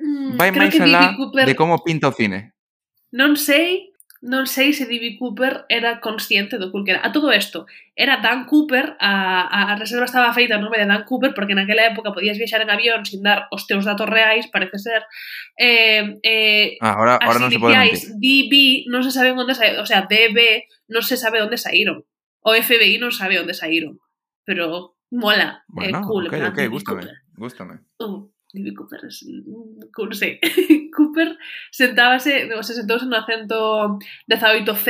[0.00, 1.44] mm, vai máis alá Cooper...
[1.44, 2.56] de como pinta o cine.
[3.12, 3.92] Non sei,
[4.24, 5.20] non sei se D.B.
[5.20, 7.04] Cooper era consciente do cool que era.
[7.04, 11.04] A todo isto, era Dan Cooper, a, a reserva estaba feita no nome de Dan
[11.04, 14.80] Cooper, porque naquela época podías viaxar en avión sin dar os teus datos reais, parece
[14.80, 15.04] ser.
[15.60, 18.16] Eh, eh, ah, ahora, ahora non se pode mentir.
[18.16, 22.08] DB non se sabe onde saíron, o sea, DB non se sabe onde saíron.
[22.40, 24.00] O FBI non sabe onde saíron.
[24.48, 26.24] Pero mola, eh, bueno, é cool.
[26.32, 27.04] Ok, ok, gústame,
[27.36, 27.74] gústame.
[28.00, 28.33] Uh.
[28.54, 30.38] David Cooper, mm, non sei,
[30.94, 31.34] Cooper
[31.74, 33.98] sentábase, o se sentouse no acento
[34.30, 34.86] 18C,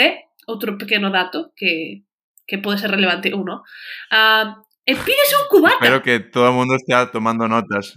[0.46, 2.05] outro pequeno dato que,
[2.44, 3.64] que pode ser relevante ou non.
[4.12, 5.81] Uh, e pides un cubata.
[5.81, 7.96] Espero que todo o mundo estea tomando notas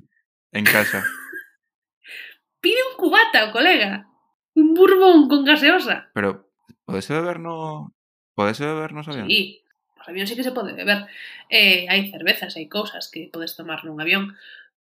[0.56, 1.04] en casa.
[2.64, 4.08] Pide un cubata, o colega.
[4.56, 6.10] Un bourbon con gaseosa.
[6.14, 6.50] Pero,
[6.86, 7.94] podese beber no...
[8.34, 9.28] Podese beber nos avión?
[9.28, 9.64] Sí,
[9.98, 11.06] nos avión sí que se pode beber.
[11.50, 14.34] Eh, hai cervezas, hai cousas que podes tomar nun avión.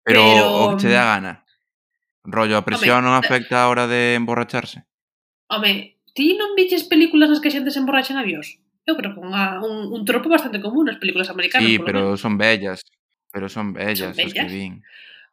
[0.05, 1.41] Pero, pero o que che dá gana.
[2.23, 4.85] Rollo, a presión home, non eh, afecta a hora de emborracharse?
[5.49, 8.61] Home, ti non viches películas nas que xente se emborracha en avións?
[8.85, 11.65] Eu creo que unha, un, un tropo bastante común nas películas americanas.
[11.65, 12.21] Sí, pero menos.
[12.21, 12.85] son bellas.
[13.33, 14.29] Pero son bellas, son bellas.
[14.29, 14.73] as que vin.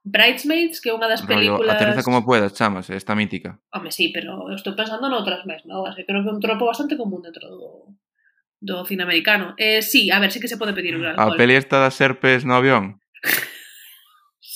[0.03, 1.63] Bridesmaids, que é unha das películas...
[1.63, 3.61] Rollo, aterriza como puedas, chamas, eh, esta mítica.
[3.77, 5.95] Home, sí, pero estou pensando noutras máis novas.
[5.95, 7.93] Así, Creo que é un tropo bastante común dentro do,
[8.57, 9.53] do cine americano.
[9.61, 11.37] Eh, sí, a ver, sí que se pode pedir un alcohol.
[11.37, 13.05] A peli esta das serpes no avión?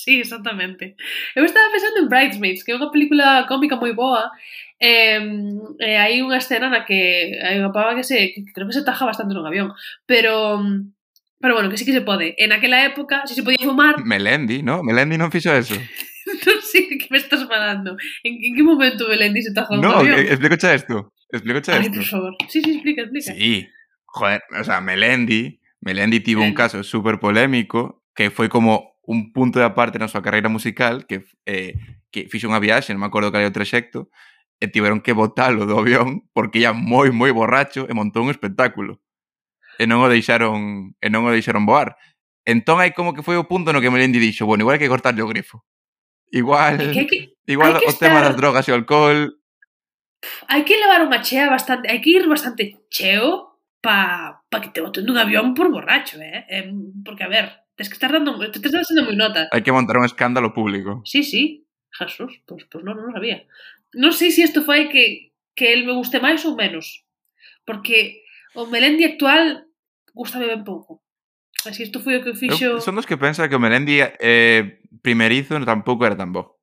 [0.07, 0.95] Sí, exactamente.
[1.35, 4.31] Eu estaba pensando en Bridesmaids, que é unha película cómica moi boa.
[4.79, 5.19] Eh,
[5.83, 8.87] eh, hai unha escena na que hai unha pava que se que creo que se
[8.87, 9.75] taja bastante nun avión,
[10.07, 10.63] pero
[11.43, 12.33] pero bueno, que sí que se pode.
[12.39, 14.79] En aquela época, si se podía fumar, Melendi, ¿no?
[14.79, 15.75] Melendi non fixo eso.
[16.47, 17.99] non sei de que me estás falando.
[18.23, 20.23] En, en que momento Belendi se taja nun No, avión?
[20.23, 21.11] que- explícoche esto.
[21.27, 21.99] Explícoche Ai, esto.
[21.99, 22.31] por favor.
[22.47, 23.35] Sí, sí, explica, explica.
[23.35, 23.67] Sí,
[24.07, 26.63] joder, o sea, Melendi, Melendi tivo un Melendi.
[26.63, 31.23] caso súper polémico que foi como un punto de aparte na súa carreira musical que,
[31.47, 31.79] eh,
[32.11, 34.11] que fixe unha viaxe, non me acordo cal era o trexecto,
[34.59, 38.29] e eh, tiveron que botalo do avión porque ia moi moi borracho e montou un
[38.35, 38.99] espectáculo.
[39.79, 41.95] E non o deixaron, e non o deixaron voar.
[42.43, 44.91] Entón aí como que foi o punto no que Melendi dixo, bueno, igual hai que
[44.91, 45.63] cortarlle o grifo.
[46.27, 48.11] Igual, é que que, igual o estar...
[48.11, 49.39] tema das drogas e o alcohol.
[50.51, 54.83] Hai que levar unha chea bastante, hai que ir bastante cheo pa, pa que te
[54.83, 56.43] boten dun avión por borracho, eh?
[56.51, 56.67] eh?
[57.05, 59.45] Porque, a ver, Tens que estar dando, te estás dando moi nota.
[59.53, 61.05] Hai que montar un escándalo público.
[61.05, 61.69] Sí, sí.
[61.93, 63.45] Jesús, pois, pues, pois pues non, non sabía.
[63.93, 67.05] Non sei se isto fai que, que el me guste máis ou menos.
[67.69, 68.25] Porque
[68.57, 69.69] o Melendi actual
[70.17, 71.05] gustame ben pouco.
[71.69, 72.65] Así isto foi o que fixo...
[72.65, 76.57] Eu, son dos que pensa que o Melendi eh, primerizo tampouco era tan bo.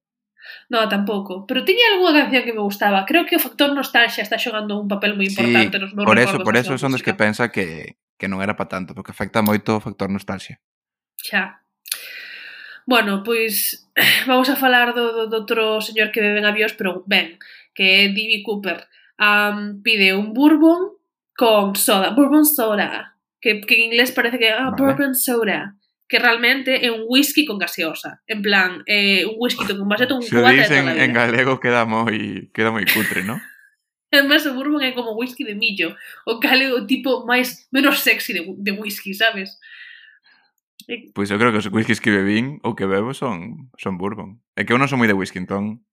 [0.67, 1.47] No, tampouco.
[1.47, 3.07] Pero tiña algunha canción que me gustaba.
[3.07, 6.19] Creo que o factor nostalgia está xogando un papel moi importante sí, nos meus Por
[6.19, 9.47] eso, por eso son dos que pensa que, que non era para tanto, porque afecta
[9.47, 10.59] moito o factor nostalgia.
[11.23, 11.61] Xa.
[12.87, 13.89] Bueno, pois
[14.27, 17.39] vamos a falar do, do, do outro señor que bebe en avións, pero ben,
[17.75, 18.43] que é D.B.
[18.45, 18.87] Cooper.
[19.19, 20.99] Um, pide un bourbon
[21.37, 24.77] con soda, bourbon soda, que, que en inglés parece que ah, vale.
[24.77, 29.89] bourbon soda, que realmente é un whisky con gaseosa, en plan, eh, un whisky con
[29.89, 33.41] vaseto, un Se cubata dice en, en galego queda moi, queda moi cutre, ¿no?
[34.15, 35.97] Además, o bourbon é como whisky de millo,
[36.27, 39.59] o cal é o tipo máis menos sexy de, de whisky, sabes?
[41.15, 44.41] Pois eu creo que os whiskies que bebín ou que bebo son son bourbon.
[44.59, 45.85] É que eu non son moi de whisky, entón...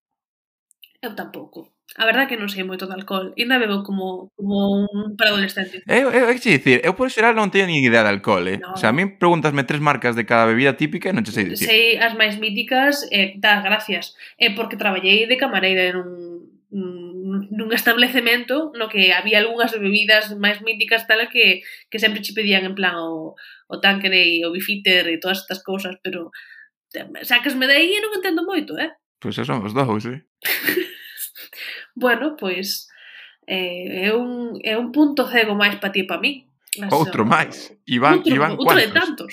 [1.02, 1.74] Eu tampouco.
[1.98, 3.36] A verdade é que non sei moito de alcohol.
[3.36, 5.84] Ainda bebo como, como un preadolescente.
[5.84, 8.64] Eu, eu, é que dicir, eu por xeral non teño nin idea de alcohol, eh?
[8.64, 8.74] No.
[8.74, 11.52] O sea, a min preguntasme tres marcas de cada bebida típica e non te sei
[11.52, 11.68] dicir.
[11.68, 14.16] Sei as máis míticas, eh, das gracias.
[14.40, 16.12] É eh, porque traballei de camareira en un
[16.72, 22.64] nun establecemento no que había algunhas bebidas máis míticas tal que, que sempre che pedían
[22.64, 23.36] en plan o,
[23.72, 26.32] o tanque e o bifiter e todas estas cousas, pero
[27.24, 28.92] sacasme de aí e non entendo moito, eh?
[29.24, 30.28] Pois pues son os dous, eh?
[31.96, 32.92] bueno, pois
[33.48, 36.44] eh, é, un, é un punto cego máis para ti e para mí.
[36.92, 37.72] Outro máis.
[37.88, 39.32] Iván, outro, Iván outro de tantos.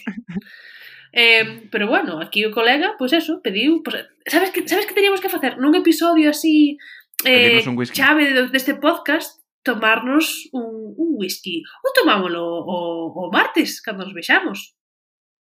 [1.15, 3.83] eh, pero bueno, aquí o colega, pois pues eso, pediu...
[3.83, 5.59] Pues, sabes que sabes que teríamos que facer?
[5.59, 6.79] Nun episodio así
[7.27, 7.59] eh,
[7.91, 9.38] chave deste podcast
[9.69, 11.61] tomarnos un, un whisky.
[11.85, 14.73] Ou tomámoslo o, o martes, cando nos vexamos.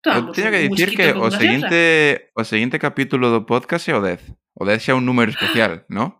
[0.03, 4.35] Tomamos teño que dicir que o seguinte, o seguinte capítulo do podcast é o 10.
[4.59, 6.19] O 10 xa é un número especial, non?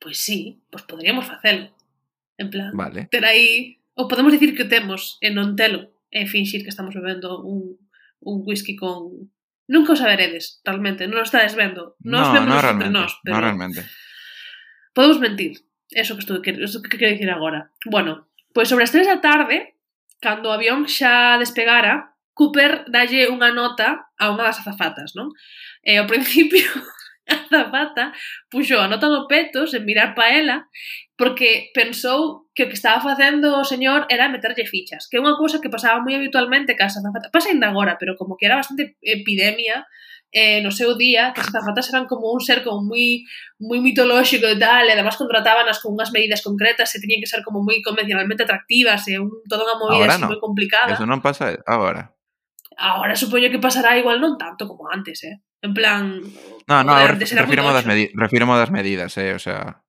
[0.00, 1.68] Pois sí, pois poderíamos facelo.
[2.40, 3.12] En plan, vale.
[3.12, 3.76] ter aí...
[3.92, 7.76] Ou podemos dicir que o temos e non telo e finxir que estamos bebendo un,
[8.24, 9.28] un whisky con...
[9.68, 12.00] Nunca o saberedes, realmente, non o estades vendo.
[12.00, 13.36] Nos no, vemos no entre nós, pero...
[13.36, 13.84] No realmente.
[14.96, 15.60] Podemos mentir,
[15.92, 17.70] Eso que, estou, eso que quero dicir agora.
[17.84, 19.76] Bueno, pois sobre as 3 da tarde,
[20.20, 25.36] cando o avión xa despegara, Cooper dalle unha nota a unha das azafatas, non?
[25.84, 26.64] E ao principio
[27.28, 28.16] a azafata
[28.50, 30.66] puxo a nota no peto sen mirar pa ela
[31.14, 35.36] porque pensou que o que estaba facendo o señor era meterlle fichas, que é unha
[35.36, 37.30] cousa que pasaba moi habitualmente cas azafatas.
[37.30, 39.84] Pasa ainda agora, pero como que era bastante epidemia
[40.32, 43.22] eh, no seu día que as azafatas eran como un ser como moi
[43.60, 47.44] moi mitolóxico e tal, e además contratábanas con unhas medidas concretas e tiñan que ser
[47.44, 50.32] como moi convencionalmente atractivas e un, toda unha movida así no.
[50.32, 50.96] moi complicada.
[50.96, 52.16] Eso non pasa agora.
[52.80, 55.44] Agora supoño que pasará igual non tanto como antes, eh.
[55.62, 56.18] En plan...
[56.66, 59.84] No, no, ver, refirmo, das medi refirmo das medidas, eh, o sea...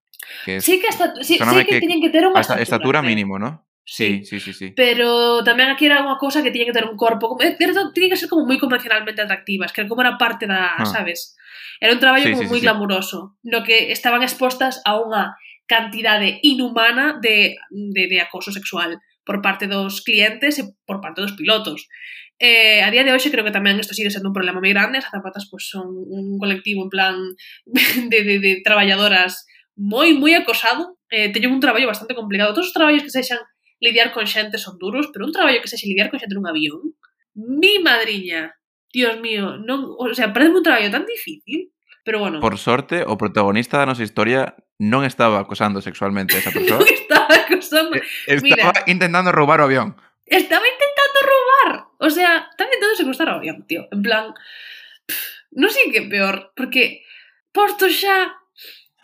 [0.45, 2.61] Que es, sí que, esta, sí, sí que, que, que tiñen que ter unha estatura,
[2.61, 3.63] estatura mínimo, ¿no?
[3.85, 4.73] Sí, sí, sí, sí.
[4.75, 8.15] Pero tamén aquí era unha cousa que tiña que ter un corpo, certo, eh, tiña
[8.15, 10.87] que ser como moi convencionalmente atractivas, que era como era parte da, ah.
[10.87, 11.35] sabes?
[11.83, 15.35] Era un traballo sí, como sí, moi sí, glamuroso, no que estaban expostas a unha
[15.67, 21.35] cantidade inhumana de, de, de acoso sexual por parte dos clientes e por parte dos
[21.35, 21.91] pilotos.
[22.39, 25.03] Eh, a día de hoxe creo que tamén isto sigue sendo un problema moi grande,
[25.03, 27.15] as zapatas pois, son un colectivo en plan
[28.11, 29.43] de, de, de traballadoras
[29.75, 32.53] moi, moi acosado, eh, teñen un traballo bastante complicado.
[32.53, 33.41] Todos os traballos que sexan
[33.83, 36.95] lidiar con xente son duros, pero un traballo que sexe lidiar con xente nun avión,
[37.35, 38.55] mi madriña,
[38.87, 41.75] Dios mío, non, o sea, parece un traballo tan difícil,
[42.07, 42.39] pero bueno.
[42.39, 46.79] Por sorte, o protagonista da nosa historia non estaba acosando sexualmente a esa persoa.
[46.79, 47.99] non estaba acosando.
[48.27, 49.99] Estaba Mira, intentando roubar o avión.
[50.23, 51.71] Estaba intentando roubar.
[51.99, 53.87] O sea, estaba intentando secuestrar o avión, tío.
[53.91, 54.31] En plan,
[55.07, 57.03] pff, non sei que peor, porque
[57.51, 58.39] posto xa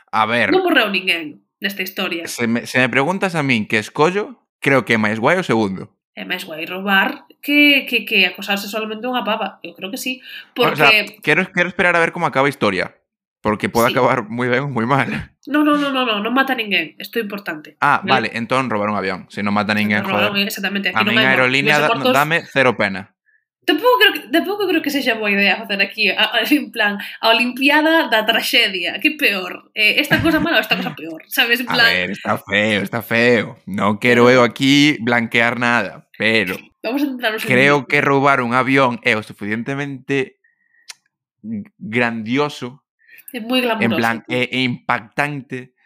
[0.09, 0.49] A ver...
[0.49, 2.25] Non morreu ninguén nesta historia.
[2.25, 5.47] Se me, se me preguntas a min que escollo, creo que é máis guai o
[5.47, 5.89] segundo.
[6.15, 9.59] É máis guai roubar que, que, que acosarse solamente unha pava.
[9.63, 10.19] Eu creo que sí.
[10.51, 10.75] Porque...
[10.75, 10.91] O sea,
[11.23, 12.99] quero, quero esperar a ver como acaba a historia.
[13.41, 13.95] Porque pode sí.
[13.95, 15.07] acabar moi ben ou moi mal.
[15.49, 16.93] No, no, no, no, no, non mata ninguén.
[17.01, 17.73] Isto é importante.
[17.81, 18.13] Ah, ¿no?
[18.13, 19.25] vale, entón roubar un avión.
[19.33, 20.45] Se non mata ninguén, entón, joder.
[20.45, 20.93] Exactamente.
[20.93, 23.17] Aquí a non hai aerolínea, da, dame cero pena.
[23.65, 26.97] Tampouco creo, que, tampouco creo que sexa boa idea facer aquí, a, a, en plan,
[27.21, 28.97] a Olimpiada da traxedia.
[28.97, 29.69] Que peor?
[29.75, 31.21] Eh, esta cosa mala ou esta cosa peor?
[31.27, 31.85] Sabes, en plan...
[31.85, 33.61] A ver, está feo, está feo.
[33.69, 36.57] Non quero eu aquí blanquear nada, pero...
[36.81, 37.85] Vamos a centrarnos Creo en...
[37.85, 40.39] que roubar un avión é o suficientemente
[41.77, 42.81] grandioso.
[43.35, 43.85] É moi glamuroso.
[43.85, 45.77] En plan, é, é impactante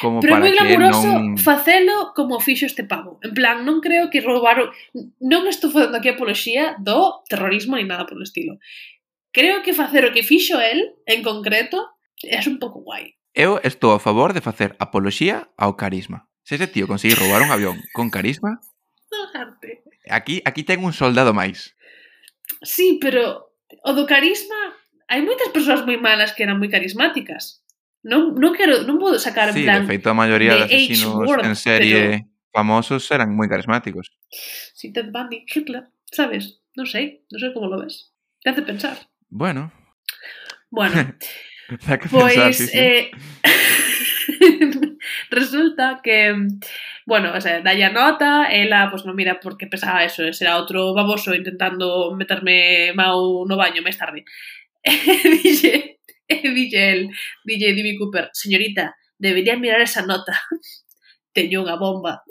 [0.00, 1.34] Como Pero para é moi glamuroso non...
[1.36, 3.18] facelo como fixo este pavo.
[3.26, 4.70] En plan, non creo que roubaron...
[5.18, 8.62] Non estou facendo aquí apoloxía do terrorismo ni nada polo estilo.
[9.34, 13.18] Creo que facer o que fixo el, en concreto, é un pouco guai.
[13.34, 16.30] Eu estou a favor de facer apoloxía ao carisma.
[16.46, 18.62] Se ese tío conseguir roubar un avión con carisma...
[19.10, 19.82] Dojarte.
[20.06, 21.74] Aquí, aquí ten un soldado máis.
[22.62, 23.50] Sí, pero
[23.82, 24.78] o do carisma...
[25.10, 27.63] Hai moitas persoas moi malas que eran moi carismáticas.
[28.04, 29.80] Non, non quero, non vou sacar en Sí, plan...
[29.82, 32.00] de feito a maioría de de asesinos en serie
[32.52, 34.12] famosos eran moi carismáticos.
[34.76, 36.60] Si Ted Bundy, Hitler, sabes?
[36.76, 38.12] Non sei, non sei como lo ves.
[38.44, 38.96] Te hace pensar.
[39.32, 39.72] Bueno,
[40.68, 40.94] Bueno,
[41.88, 42.76] que Pois, pensar, sí, sí.
[42.78, 43.10] eh,
[45.30, 46.34] resulta que,
[47.06, 50.92] bueno, o sea, dalle a nota, ela, pois non mira porque pensaba eso, será outro
[50.92, 54.24] baboso intentando meterme mau no baño máis tarde.
[54.84, 55.93] E
[56.28, 57.10] Dille el,
[57.44, 60.32] dille Divi Cooper, señorita, debería mirar esa nota.
[61.34, 62.22] Teño unha bomba.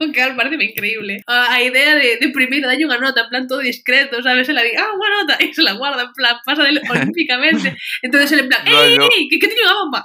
[0.00, 1.20] O cal parece increíble.
[1.28, 4.48] A idea de, de primeiro dalle unha nota, en plan todo discreto, sabes?
[4.48, 7.76] Ela di, ah, unha nota, e se la guarda, en plan, pasa del olímpicamente.
[8.00, 9.12] Entonces ele en plan, ei, eh, no, no.
[9.12, 10.00] ei, que, que teño unha bomba.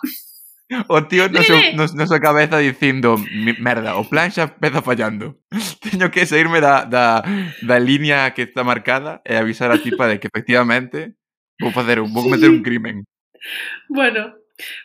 [0.90, 3.22] O tío na súa no, no so cabeza dicindo
[3.62, 5.38] Merda, o plan xa peza fallando
[5.78, 7.22] Teño que sairme da, da,
[7.62, 11.14] da liña que está marcada E avisar a tipa de que efectivamente
[11.62, 12.56] Vou facer un, vou cometer sí.
[12.58, 13.06] un crimen
[13.90, 14.36] bueno,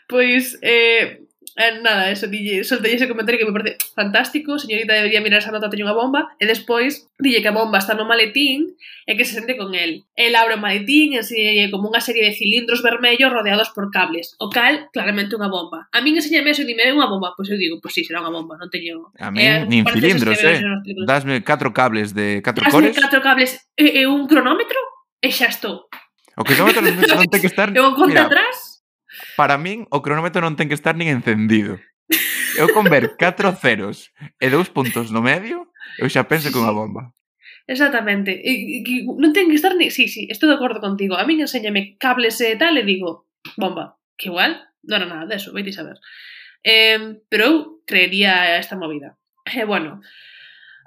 [0.08, 1.20] pois eh,
[1.56, 5.52] eh, nada, eso, dille, soltei ese comentario que me parece fantástico, señorita debería mirar esa
[5.52, 8.72] nota, teño unha bomba, e despois dille que a bomba está no maletín
[9.04, 10.06] e que se sente con el.
[10.16, 13.92] El abre o maletín e enseñalle eh, como unha serie de cilindros vermellos rodeados por
[13.92, 15.90] cables, o cal claramente unha bomba.
[15.92, 17.34] A min enseñame eso e dime, é unha bomba?
[17.36, 19.10] Pois eu digo, pois si, sí, será unha bomba, non teño...
[19.20, 20.62] A min, eh, nin cilindros, eh.
[21.04, 22.94] Dasme catro cables de catro cores.
[22.94, 24.78] Dasme catro cables e, e un cronómetro
[25.20, 25.90] e xa estou.
[26.36, 27.68] O cronómetro non ten que estar...
[27.74, 28.86] Eu conta mira, atrás?
[29.34, 31.82] Para min, o cronómetro non ten que estar nin encendido.
[32.58, 36.74] Eu con ver 4 ceros e dous puntos no medio, eu xa penso que unha
[36.74, 37.14] bomba.
[37.66, 38.34] Exactamente.
[38.34, 39.90] E, e, non ten que estar ni...
[39.94, 41.14] Sí, sí, estou de acordo contigo.
[41.14, 45.54] A min enséñame cables e tal e digo, bomba, que igual non era nada deso,
[45.54, 45.98] veite saber.
[46.64, 47.54] Eh, pero eu
[47.86, 49.18] creería esta movida.
[49.46, 50.02] E, eh, bueno,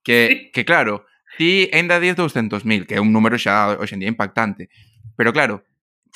[0.07, 1.03] Que, que claro,
[1.37, 4.71] ti ainda 10 200.000, que é un número xa hoxe en día impactante.
[5.19, 5.67] Pero claro,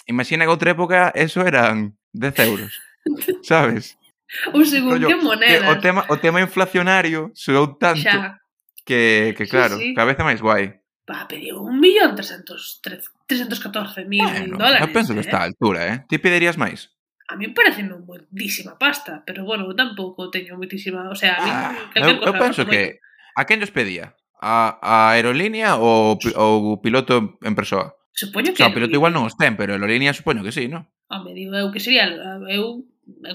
[0.06, 2.72] imagina que outra época eso eran 10 euros,
[3.42, 3.99] sabes?
[4.54, 5.66] Ou según Rollo, que moneda.
[5.66, 8.38] Que o tema, o tema inflacionario subiu tanto Xa.
[8.86, 9.94] que, que claro, sí, sí.
[9.94, 10.78] cada vez é máis guai.
[11.02, 12.78] Pa, pediu un millón trescentos,
[13.26, 14.86] trescentos catorce mil bueno, dólares.
[14.86, 15.26] Eu penso que eh?
[15.26, 15.96] está a altura, eh?
[16.06, 16.94] Ti pedirías máis?
[17.30, 21.06] A mí parece unha buenísima pasta, pero bueno, tampouco teño moitísima...
[21.10, 21.50] O sea, a mí...
[21.50, 22.98] Ah, eu, eu penso que...
[23.38, 24.18] A quen os pedía?
[24.42, 27.94] A, a aerolínea ou o piloto en persoa?
[28.10, 28.58] Supoño que...
[28.58, 30.90] O sea, o piloto igual non os ten, pero a aerolínea supoño que sí, non?
[31.06, 32.10] Home, digo eu que sería...
[32.50, 32.82] Eu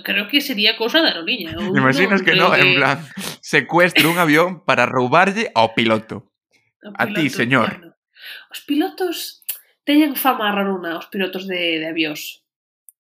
[0.04, 1.56] creo que sería cosa da aerolínea.
[1.76, 2.62] Imaginas que no, que...
[2.62, 2.98] en plan,
[3.42, 6.32] secuestro un avión para roubarlle ao piloto.
[6.86, 7.70] O piloto a ti, señor.
[7.78, 7.96] Bueno.
[8.52, 9.44] Os pilotos
[9.86, 12.45] teñen fama raruna, os pilotos de, de avións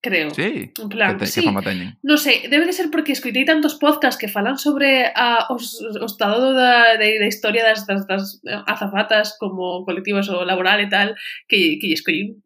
[0.05, 0.29] creo.
[0.29, 1.41] Sí, en plan, que, te, sí.
[1.41, 1.97] que fama teñen.
[2.05, 6.13] Non sei, debe de ser porque escoitei tantos podcasts que falan sobre a, os, os
[6.13, 10.89] estado da, da, da historia das, das, das eh, azafatas como colectivas ou laboral e
[10.93, 11.17] tal,
[11.49, 12.37] que, que escollí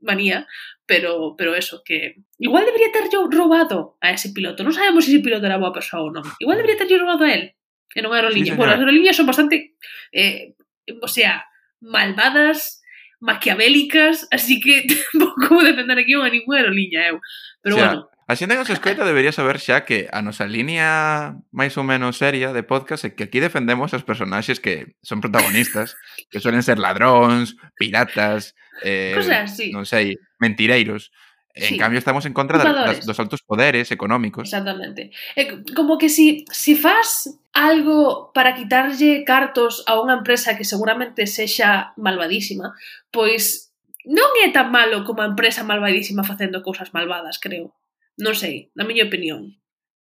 [0.00, 0.48] manía,
[0.86, 4.64] pero, pero eso, que igual debería ter yo robado a ese piloto.
[4.64, 6.24] Non sabemos se ese piloto era boa persoa ou non.
[6.40, 7.52] Igual debería ter yo robado a él.
[7.94, 8.52] E non a aerolínea.
[8.52, 9.76] Sí, bueno, as aerolíneas son bastante...
[10.12, 10.56] Eh,
[11.00, 11.48] o sea,
[11.80, 12.83] malvadas,
[13.24, 17.18] maquiavélicas, así que tampouco vou defender aquí unha ninguna aerolínea eu.
[17.64, 18.00] Pero xa, bueno.
[18.24, 22.16] A xente que nos escoita debería saber xa que a nosa línea máis ou menos
[22.20, 25.96] seria de podcast é que aquí defendemos os personaxes que son protagonistas,
[26.32, 29.72] que suelen ser ladróns, piratas, eh, Cosas, sí.
[29.72, 31.12] non sei, mentireiros.
[31.54, 31.78] En sí.
[31.78, 34.48] cambio estamos en contra das, dos altos poderes económicos.
[34.48, 35.12] Exactamente.
[35.36, 41.30] Eh, como que si, si faz algo para quitarlle cartos a unha empresa que seguramente
[41.30, 42.74] sexa malvadísima,
[43.14, 43.70] pois
[44.02, 47.70] non é tan malo como a empresa malvadísima facendo cousas malvadas, creo.
[48.18, 49.54] Non sei, na miña opinión.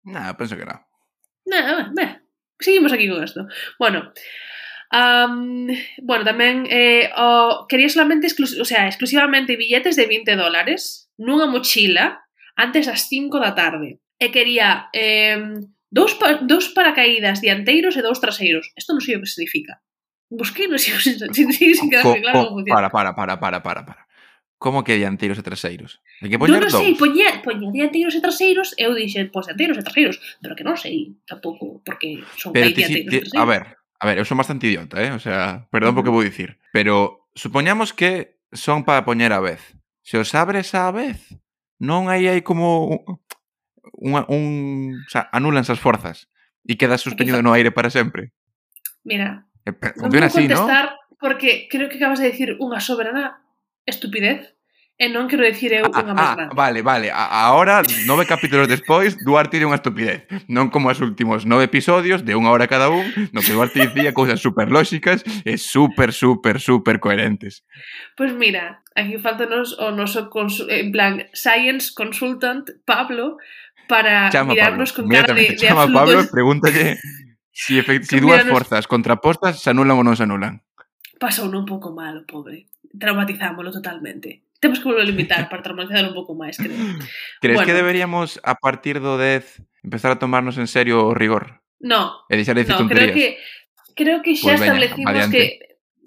[0.10, 0.82] Nah, penso que non.
[1.46, 2.26] Nah, bah,
[2.58, 3.46] seguimos aquí con isto.
[3.78, 4.10] Bueno,
[4.94, 5.74] Um,
[6.06, 12.24] bueno, tamén eh, o, quería solamente, o sea, exclusivamente billetes de 20 dólares, nunha mochila
[12.56, 15.60] antes das 5 da tarde e quería eh,
[15.90, 18.72] dous, pa dous paracaídas dianteiros e dous traseiros.
[18.74, 19.82] Isto non sei o que significa.
[20.34, 21.06] Busquei, non sei o que
[21.38, 22.74] significa, sin quedarme claro como funciona.
[22.74, 24.02] Para, para, para, para, para, para.
[24.58, 26.00] Como que dianteiros e traseiros?
[26.24, 26.82] Hai que poñer non, non dous.
[26.82, 30.66] sei, poñía, poñía dianteiros e traseiros e eu dixen, pois dianteiros e traseiros, pero que
[30.66, 33.44] non sei tampouco porque son pero ti, dianteiros ti, e traseiros.
[33.44, 33.64] A ver,
[34.02, 35.12] a ver, eu son bastante idiota, eh?
[35.12, 35.98] O sea, perdón uh -huh.
[36.00, 39.62] porque vou dicir, pero supoñamos que son para poñer a vez
[40.04, 41.18] se os abres á vez,
[41.80, 43.02] non hai aí como
[43.98, 44.44] un, un
[45.00, 46.28] o sea, anulan as forzas
[46.68, 48.36] e queda sostenido no aire para sempre.
[49.04, 51.02] Mira, eh, non vou contestar así, ¿no?
[51.24, 53.40] porque creo que acabas de decir unha soberana
[53.88, 54.60] estupidez
[54.94, 56.54] E non quero dicir eu unha ah, máis ah, grande.
[56.54, 57.08] Vale, vale.
[57.10, 60.30] A, ahora, nove capítulos despois, Duarte dí unha estupidez.
[60.46, 63.02] Non como os últimos nove episodios, de unha hora cada un,
[63.34, 67.66] no que Duarte dicía cousas super lóxicas e super, super, super coherentes.
[68.14, 70.30] Pois pues mira, aquí faltanos o noso,
[70.70, 73.42] en plan, science consultant, Pablo,
[73.90, 75.10] para chama mirarnos Pablo.
[75.10, 76.06] con cara de, de Chama absolutos...
[76.06, 76.86] Pablo e pregúntalle
[77.50, 78.06] si, efect...
[78.06, 80.62] si dúas forzas contrapostas se anulan ou non se anulan.
[81.18, 82.70] Pasou un pouco mal, pobre.
[82.94, 84.43] Traumatizámoslo totalmente.
[84.64, 86.80] Temos que volver a limitar para traumatizar un pouco máis, creo.
[87.44, 87.68] Crees bueno.
[87.68, 91.60] que deberíamos, a partir do 10, empezar a tomarnos en serio o rigor?
[91.84, 92.24] No.
[92.32, 93.12] E deixar de dicir no, tonterías?
[93.12, 93.28] Creo que,
[93.92, 95.36] creo que xa pues establecimos adiante.
[95.36, 95.44] que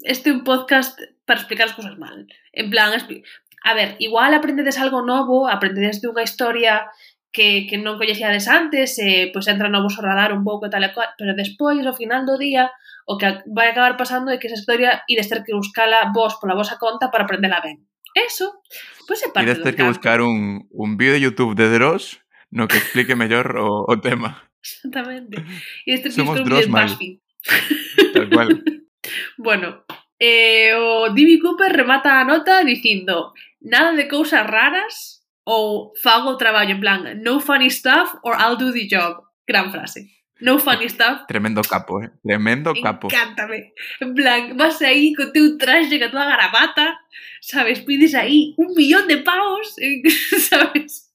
[0.01, 0.97] este é un podcast
[1.29, 2.25] para explicar as cousas mal.
[2.49, 6.89] En plan, a ver, igual aprendedes algo novo, aprendedes dunha historia
[7.29, 10.81] que, que non coñecíades antes, e eh, pois entra no vosso radar un pouco tal
[10.81, 12.73] e cual, pero despois, ao final do día,
[13.05, 16.57] o que vai acabar pasando é que esa historia ides ter que buscala vos pola
[16.57, 17.85] vosa conta para aprendela ben.
[18.17, 18.63] Eso,
[19.05, 22.17] pois é parte Ides ter que buscar un, un vídeo de YouTube de Dross
[22.49, 24.49] no que explique mellor o, o tema.
[24.57, 25.37] Exactamente.
[25.85, 27.15] Ides ter que Somos buscar un vídeo de Buzzfeed.
[28.13, 28.47] Tal cual.
[29.37, 29.85] bueno,
[30.17, 36.37] eh, o Divi Cooper remata a nota dicindo nada de cousas raras ou fago o
[36.37, 39.23] traballo, en plan no funny stuff or I'll do the job.
[39.45, 40.16] Gran frase.
[40.39, 41.25] No funny stuff.
[41.27, 42.11] Tremendo capo, eh?
[42.23, 43.07] Tremendo capo.
[43.07, 43.73] Encántame.
[43.99, 46.99] En plan, vas aí co teu traxe, ca tua garabata,
[47.41, 50.01] sabes, pides aí un millón de pavos, eh,
[50.49, 51.09] sabes?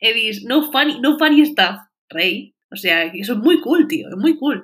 [0.00, 2.54] E dis, no funny, no funny stuff, rei.
[2.72, 4.62] O sea, eso é moi cool, tío, é moi cool.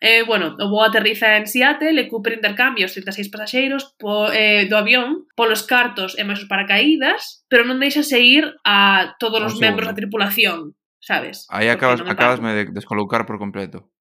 [0.00, 4.80] Eh, bueno, o voo aterriza en Seattle e cumpre intercambios 36 pasaxeiros po, eh, do
[4.80, 9.60] avión polos cartos e máis os paracaídas, pero non deixa seguir a todos os, os
[9.60, 10.72] membros da tripulación
[11.04, 11.46] sabes?
[11.52, 13.92] Aí acabas, no acabasme de descolocar por completo.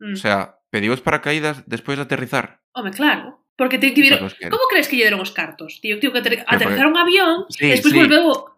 [0.00, 0.14] Mm.
[0.14, 2.64] O sea, pedíos paracaídas despois de aterrizar.
[2.72, 3.44] Home, claro.
[3.56, 4.16] Porque ten que vir...
[4.16, 5.80] Como crees que lle deron os cartos?
[5.80, 6.44] Tío, tío que ater...
[6.44, 6.92] aterrizar porque...
[6.92, 8.00] un avión, sí, despois sí.
[8.00, 8.52] volveu...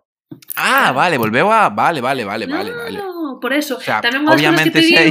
[0.59, 1.71] Ah, vale, volveu a...
[1.71, 2.99] Vale, vale, vale, no, vale, vale.
[3.39, 3.79] por eso.
[3.79, 4.99] O sea, Tamén unha obviamente que pediu...
[4.99, 5.07] sei...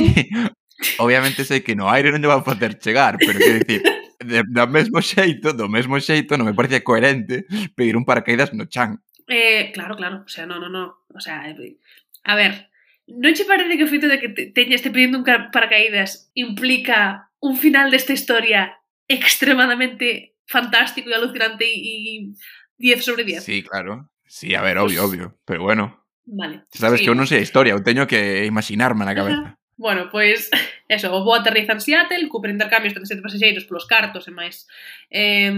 [1.00, 3.82] obviamente sei que no aire non lle va a facer chegar, pero quero dicir,
[4.30, 8.68] de, do mesmo xeito, do mesmo xeito, non me parece coherente pedir un paracaídas no
[8.68, 9.00] chan.
[9.28, 11.80] Eh, claro, claro, o sea, no, no, no, o sea, eh,
[12.28, 12.70] a ver,
[13.08, 17.32] Non che parece que o feito de que te, teña este pedindo un paracaídas implica
[17.40, 22.36] un final desta historia extremadamente fantástico e alucinante e
[22.78, 23.44] 10 sobre 10?
[23.44, 24.12] Sí, claro.
[24.28, 25.08] Sí, a ver, obvio, pues...
[25.08, 25.40] obvio.
[25.48, 26.04] Pero bueno.
[26.28, 26.66] Vale.
[26.70, 27.08] Sabes sí.
[27.08, 29.56] que eu non sei a historia, eu teño que imaginarme na cabeza.
[29.80, 30.68] Bueno, pois, pues,
[31.00, 34.68] eso, o voo aterriza en Seattle, cumpre intercambios de sete pasaxeiros polos cartos e máis
[35.08, 35.56] eh,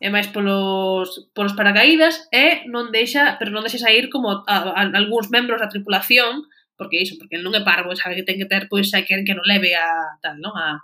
[0.00, 4.56] e máis polos, polos paracaídas e non deixa, pero non deixa sair como a, a,
[4.80, 8.48] a algúns membros da tripulación porque iso, porque non é parvo, sabe que ten que
[8.48, 10.54] ter pois a quen que non leve a tal, non?
[10.54, 10.78] A,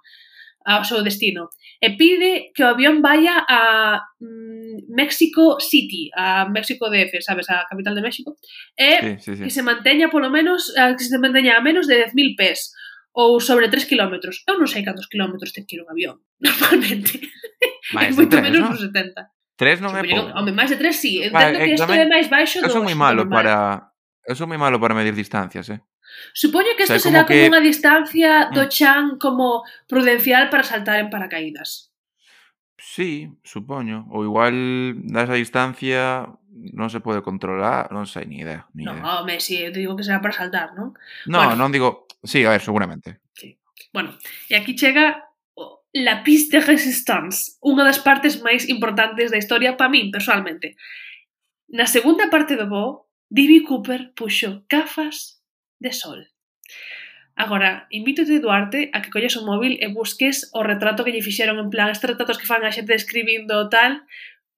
[0.65, 1.51] ao seu destino.
[1.83, 7.67] E pide que o avión vaya a mm, México City, a México DF, sabes, a
[7.67, 8.39] capital de México,
[8.79, 9.43] e sí, sí, sí.
[9.45, 12.73] que se manteña polo menos, que se manteña a menos de 10.000 pés
[13.13, 14.15] ou sobre 3 km.
[14.49, 16.17] Eu non sei cantos kilómetros ten que ir un avión,
[16.47, 17.21] normalmente.
[17.93, 18.79] Mais moito menos ¿no?
[18.79, 19.19] 70.
[19.59, 20.39] 3 non Supoño, é pouco.
[20.39, 21.13] Home, máis de 3 sí.
[21.21, 22.67] Entendo vale, que eh, isto é máis baixo do...
[22.67, 23.37] Eu son moi malo normal.
[23.37, 23.55] para
[24.27, 25.81] Eu sou moi malo para medir distancias, eh?
[26.35, 27.43] Supoño que isto o sea, será como, que...
[27.43, 28.55] como unha distancia mm.
[28.55, 31.93] do chan como prudencial para saltar en paracaídas.
[32.79, 34.07] Sí, supoño.
[34.11, 34.55] Ou igual
[35.07, 38.69] nasa distancia non se pode controlar, non sei, ni idea.
[38.77, 39.03] Ni no, idea.
[39.03, 40.93] home, si, sí, eu te digo que será para saltar, non?
[41.27, 42.11] No, bueno, non digo...
[42.23, 43.23] Sí, a ver, seguramente.
[43.35, 43.59] Sí.
[43.91, 44.15] Bueno,
[44.47, 49.75] e aquí chega oh, la piste de resistance, unha das partes máis importantes da historia
[49.79, 50.79] para min, personalmente.
[51.73, 55.41] Na segunda parte do voo, Divi Cooper puxo gafas
[55.81, 56.29] de sol.
[57.35, 61.57] Agora, invítote, Duarte, a que colles o móvil e busques o retrato que lle fixeron
[61.57, 64.05] en plan estes retratos que fan a xente describindo tal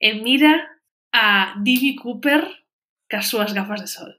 [0.03, 0.75] e mira
[1.14, 2.43] a Divi Cooper
[3.07, 4.11] cas súas gafas de sol.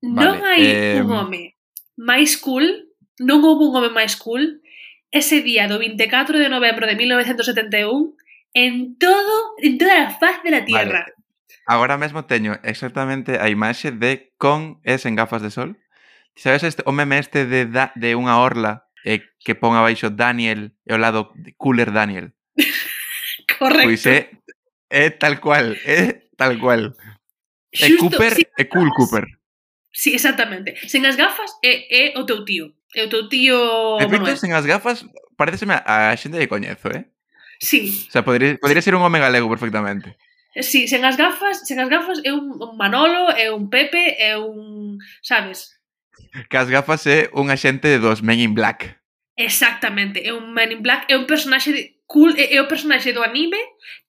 [0.00, 1.04] Vale, non hai eh...
[1.04, 1.60] un home
[2.00, 2.88] máis cool,
[3.20, 4.64] non houve un home máis cool
[5.12, 8.16] ese día do 24 de novembro de 1971
[8.56, 11.04] en todo, en toda a faz de la Tierra.
[11.04, 11.25] Vale.
[11.66, 15.74] Agora mesmo teño exactamente a imaxe de con e sen gafas de sol.
[16.38, 20.78] Sabes este, o meme este de, da, de unha orla eh, que pon abaixo Daniel
[20.86, 22.30] e ao lado de Cooler Daniel?
[23.58, 23.90] Correcto.
[23.90, 24.30] Pois é,
[24.86, 26.94] é tal cual, é tal cual.
[27.74, 29.26] É Justo, Cooper sí, e Cool Cooper.
[29.90, 30.78] Sí, exactamente.
[30.86, 32.78] Sen as gafas é, é o teu tío.
[32.94, 33.98] É o teu tío...
[33.98, 35.02] De feito, sen as gafas,
[35.34, 37.10] pareceseme a xente que coñezo, eh?
[37.58, 38.06] Sí.
[38.06, 40.14] O sea, podría, podría ser un home galego perfectamente.
[40.56, 44.16] Si, sí, sen as gafas, sen as gafas é un, un Manolo, é un Pepe,
[44.16, 45.76] é un, sabes?
[46.48, 48.96] Que as gafas é un axente dos Men in Black.
[49.36, 53.12] Exactamente, é un Men in Black, é un personaxe de, cool, é, é o personaxe
[53.12, 53.60] do anime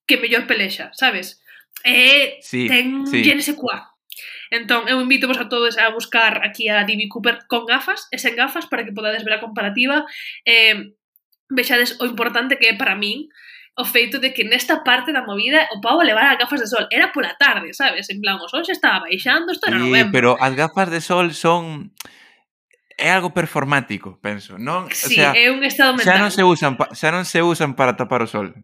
[0.07, 1.43] que mellor pelexa, sabes?
[1.83, 3.23] É, sí, ten sí.
[3.27, 3.91] gen ese cuá.
[4.49, 8.17] Entón, eu invito vos a todos a buscar aquí a Divi Cooper con gafas e
[8.17, 10.07] sen gafas para que podades ver a comparativa.
[10.47, 10.95] Eh,
[11.51, 13.27] vexades o importante que é para min
[13.77, 16.89] o feito de que nesta parte da movida o pavo levara as gafas de sol.
[16.89, 18.09] Era pola tarde, sabes?
[18.09, 20.11] En plan, o sol xa estaba baixando, isto era sí, novembro.
[20.11, 21.93] pero as gafas de sol son
[22.97, 24.57] é algo performático, penso.
[24.57, 26.09] Non, sí, o sea, é un estado mental.
[26.09, 28.57] Xa non se usan, xa non se usan para tapar o sol.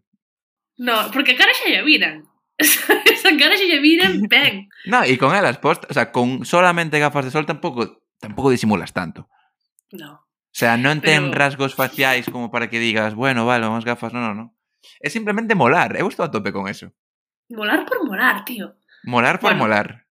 [0.82, 2.26] No, porque a cara xa lle viran.
[2.58, 4.66] Esa cara xa lle viran ben.
[4.90, 8.90] no, e con elas postas, o sea, con solamente gafas de sol tampouco tampouco disimulas
[8.90, 9.30] tanto.
[9.94, 10.26] No.
[10.26, 11.38] O sea, non ten Pero...
[11.38, 14.46] rasgos faciais como para que digas, bueno, vale, vamos gafas, no, no, no.
[15.00, 15.96] É simplemente molar.
[15.96, 16.92] Eu estou a tope con eso.
[17.50, 18.76] Molar por molar, tío.
[19.04, 19.68] Molar por bueno.
[19.68, 20.08] molar.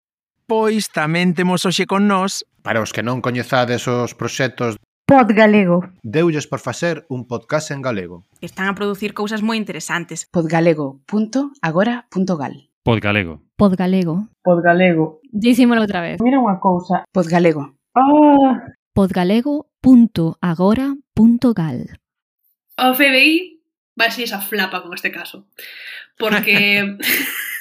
[0.47, 2.47] Pois tamén temos hoxe con nós...
[2.63, 5.87] Para os que non coñezades os proxectos Pod Galego.
[6.03, 8.25] Deulles por facer un podcast en galego.
[8.41, 10.27] Están a producir cousas moi interesantes.
[10.27, 12.53] podgalego.agora.gal
[12.83, 13.39] Podgalego.
[13.55, 14.27] Podgalego.
[14.43, 15.23] Podgalego.
[15.31, 16.19] Dícimolo outra vez.
[16.19, 17.03] Mira unha cousa.
[17.03, 17.05] Ah.
[17.07, 17.71] Podgalego.
[17.95, 18.67] Ah!
[18.91, 21.79] Podgalego.agora.gal
[22.75, 23.56] O FBI
[23.97, 25.49] vai ser esa flapa con este caso.
[26.17, 26.97] Porque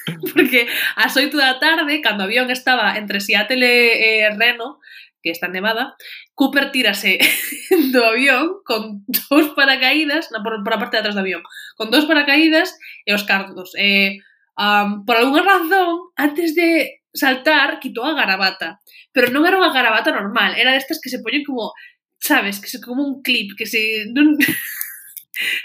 [0.32, 4.78] porque ás 8 da tarde, cando o avión estaba entre Seattle e Reno,
[5.24, 5.96] que está en Nevada,
[6.36, 7.18] Cooper tírase
[7.92, 11.42] do avión con dous paracaídas, na, por, por a parte de atrás do avión,
[11.74, 13.74] con dous paracaídas e os cardos.
[13.74, 14.22] E,
[14.54, 18.84] um, por alguna razón, antes de saltar, quitou a garabata.
[19.10, 21.72] Pero non era unha garabata normal, era destas que se poñen como,
[22.20, 24.06] sabes, que se como un clip, que se...
[24.12, 24.36] Non...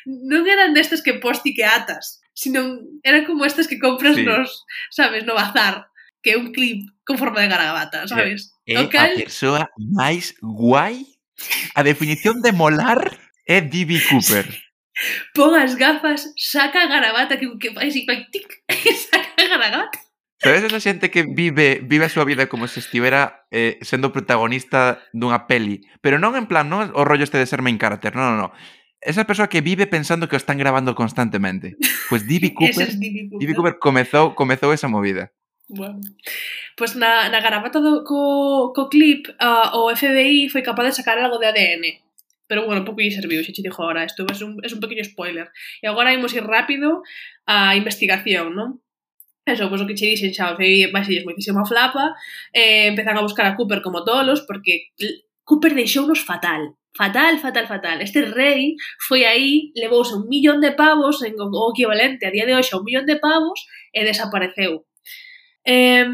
[0.05, 4.23] non eran destas que posti que atas, sino eran como estas que compras sí.
[4.23, 5.91] nos, sabes, no bazar,
[6.21, 8.53] que é un clip con forma de garabata, sabes?
[8.67, 9.15] É no cal...
[9.15, 11.05] a persoa máis guai
[11.75, 14.01] A definición de molar é D.B.
[14.09, 14.45] Cooper.
[15.33, 18.45] Pon as gafas, saca a garabata que, que fai así, fai tic,
[19.09, 19.97] saca a garabata.
[20.41, 25.01] Sabes esa xente que vive vive a súa vida como se estivera eh, sendo protagonista
[25.13, 25.85] dunha peli.
[26.01, 28.51] Pero non en plan, non o rollo este de ser main character, non, non, non
[29.01, 31.75] esa persoa que vive pensando que o están grabando constantemente.
[32.09, 32.53] Pois pues D.B.
[32.57, 33.29] Cooper, es D.B.
[33.29, 33.39] Cooper.
[33.39, 33.55] D.B.
[33.55, 35.33] Cooper comezou, comezou esa movida.
[35.67, 35.99] Bueno.
[36.75, 40.97] Pois pues na, na garabata do, co, co clip, uh, o FBI foi capaz de
[40.99, 41.85] sacar algo de ADN.
[42.47, 45.03] Pero bueno, pouco lle serviu, xe che dixo agora, isto é un, es un pequeno
[45.03, 45.47] spoiler.
[45.81, 47.01] E agora imos ir rápido
[47.47, 48.83] á investigación, non?
[49.47, 52.13] Eso, pois pues, o que che dixen xa, o FBI vai ser moitísima flapa,
[52.51, 54.91] eh, empezan a buscar a Cooper como tolos, porque
[55.43, 56.75] Cooper deixounos fatal.
[56.93, 58.01] Fatal, fatal, fatal.
[58.01, 58.75] Este rei
[59.07, 62.79] foi aí, levouse un millón de pavos, en, o equivalente a día de hoxe a
[62.79, 63.63] un millón de pavos,
[63.95, 64.83] e desapareceu.
[65.63, 66.05] Eh,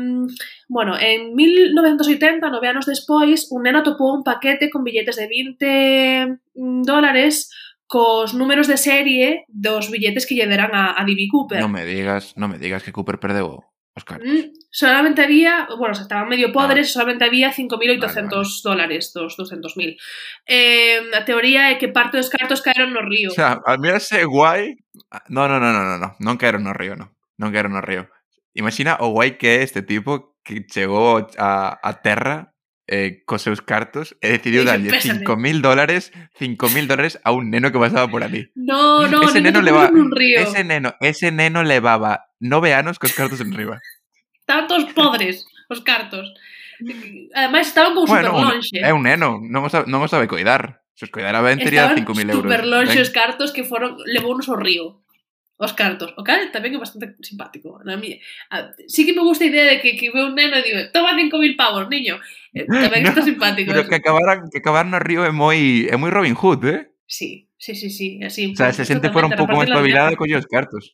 [0.68, 6.54] bueno, en 1980, nove anos despois, un neno topou un paquete con billetes de 20
[6.54, 7.50] mm, dólares
[7.88, 11.32] cos números de serie dos billetes que lle deran a, a D.B.
[11.32, 11.64] Cooper.
[11.64, 13.64] Non me digas, non me digas que Cooper perdeu
[13.98, 14.30] os cartos.
[14.30, 16.94] Mm, solamente había, bueno, se estaban medio podres, ah.
[16.94, 18.50] solamente había 5.800 vale, vale.
[18.64, 19.98] dólares dos 200.000.
[20.46, 23.34] Eh, a teoría é que parte dos cartos caeron no río.
[23.34, 24.78] O sea, a mí ese guai...
[25.12, 27.18] Ah, no, no, no, no, no, no, non caeron no río, no.
[27.42, 28.06] Non caeron no río.
[28.54, 32.57] Imagina o guai que é este tipo que chegou a, a terra
[32.88, 37.80] eh, cos seus cartos e decidiu darlle 5.000 dólares 5.000 dólares a un neno que
[37.80, 38.50] pasaba por ali.
[38.56, 40.40] No, no, ese neno, neno leva, un río.
[40.40, 43.80] Ese neno, ese neno levaba nove anos cos cartos en riba.
[44.48, 46.34] Tantos podres os cartos.
[47.36, 48.78] Ademais estaban como bueno, super longe.
[48.80, 50.80] É eh, un neno, non o sabe, non o sabe coidar.
[50.96, 52.08] Se os coidara ben tería 5.000 euros.
[52.08, 55.04] Estaban super longe os cartos que foron, levounos ao río
[55.58, 56.14] os cartos.
[56.18, 57.82] O cal tamén é bastante simpático.
[57.82, 58.22] Na mi...
[58.54, 60.80] a, sí que me gusta a idea de que, que ve un neno e digo,
[60.94, 62.22] toma 5.000 pavos, niño.
[62.54, 63.74] Eh, tamén no, está simpático.
[63.74, 63.90] Pero eso.
[63.90, 66.94] que acabaran, que acabaran no río é moi, é moi Robin Hood, eh?
[67.10, 68.22] Sí, sí, sí, sí.
[68.22, 70.94] Así, o sea, se xente fora un pouco máis espabilada e os cartos.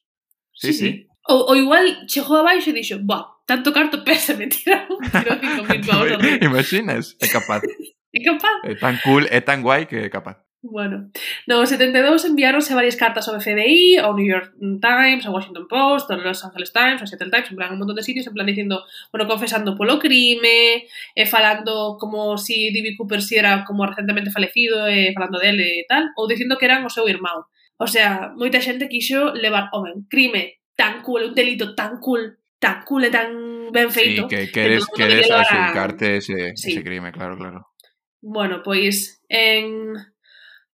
[0.55, 0.73] Sí, sí.
[0.73, 0.79] sí.
[0.79, 0.91] sí.
[1.27, 5.31] O, o igual chegou abaixo e dixo, buah, tanto carto pesa, me tiraron un tiro
[5.39, 6.19] 5.000 pavos.
[6.39, 7.63] Imaginas, é capaz.
[8.15, 8.59] é capaz.
[8.63, 10.39] É tan cool, é tan guai que é capaz.
[10.65, 11.11] Bueno,
[11.45, 16.23] no 72 enviáronse varias cartas ao FBI, ao New York Times, ao Washington Post, ao
[16.23, 18.87] Los Angeles Times, ao Seattle Times, en plan un montón de sitios, en plan dicindo,
[19.11, 22.95] bueno, confesando polo crime, e falando como si D.B.
[22.95, 26.87] Cooper si era como recentemente falecido, e falando dele e tal, ou dicindo que eran
[26.87, 27.43] o seu irmão.
[27.75, 32.39] O sea, moita xente quixo levar, home, un crime tan cool, un delito tan cool,
[32.55, 34.31] tan cool e tan ben feito.
[34.31, 36.71] Sí, que queres, que queres que axuncarte ese, sí.
[36.71, 37.67] ese crime, claro, claro.
[38.23, 39.99] Bueno, pois en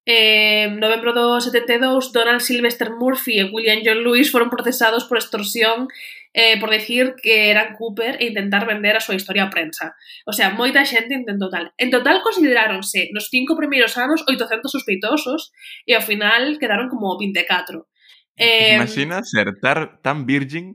[0.10, 5.86] eh, novembro do 72 Donald Sylvester Murphy e William John Lewis foron procesados por extorsión
[6.34, 9.94] eh, por decir que eran Cooper e intentar vender a súa historia a prensa.
[10.26, 11.70] O sea, moita xente intentou tal.
[11.78, 15.54] En total consideráronse nos cinco primeiros anos 800 sospeitosos
[15.86, 17.86] e ao final quedaron como 24.
[18.34, 20.74] Eh, Imagina ser tar, tan virgin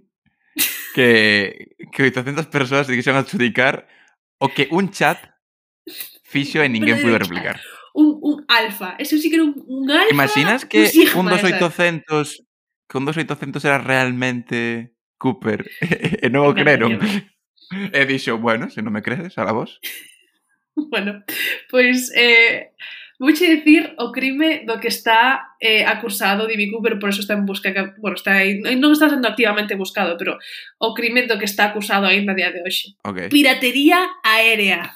[0.95, 3.91] que, que 800 persoas se quixeron adjudicar
[4.39, 5.19] o que un chat
[6.23, 7.59] fixo e ninguén pudo replicar.
[7.95, 8.97] un, un alfa.
[8.99, 10.13] Eso sí que era un, un alfa.
[10.13, 12.45] Imaginas que un, un 2800
[12.89, 17.01] que un 2800 era realmente Cooper e non o creron.
[17.91, 19.81] E dixo, bueno, se non me crees, a la vos.
[20.77, 21.25] bueno,
[21.71, 22.77] pois pues, eh,
[23.19, 27.47] vouche dicir o crime do que está eh, acusado Divi Cooper, por eso está en
[27.47, 30.37] busca, bueno, está aí, non está sendo activamente buscado, pero
[30.77, 32.99] o crime do que está acusado aínda a día de hoxe.
[33.01, 33.33] Okay.
[33.33, 34.93] Piratería aérea.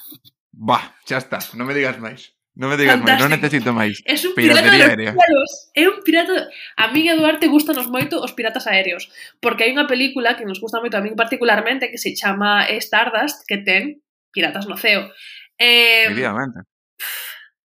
[0.52, 2.37] Bah, xa está, non me digas máis.
[2.58, 4.02] Non me digas máis, non necesito máis.
[4.02, 5.10] Es un Piratería pirata aérea.
[5.14, 5.50] Cielos.
[5.78, 6.50] É un pirata...
[6.74, 9.06] A mí e Duarte gustanos moito os piratas aéreos,
[9.38, 13.46] porque hai unha película que nos gusta moito a mí particularmente que se chama Stardust,
[13.46, 14.02] que ten
[14.34, 15.06] piratas no ceo.
[15.54, 16.66] Eh, Efectivamente.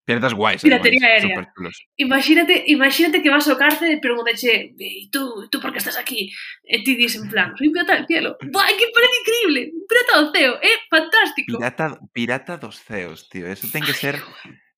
[0.04, 1.72] Piratas guais, Piratería ademais, aérea.
[1.96, 6.36] Imagínate, imagínate que vas ao cárcel e preguntache, e tú, tú por que estás aquí?
[6.68, 8.36] E ti dis en plan, soy un pirata del cielo.
[8.44, 10.78] Buah, que parece increíble, un pirata do ceo, é eh?
[10.92, 11.56] fantástico.
[11.56, 14.20] Pirata, pirata dos ceos, tío, eso ten que ser...
[14.20, 14.71] Ay,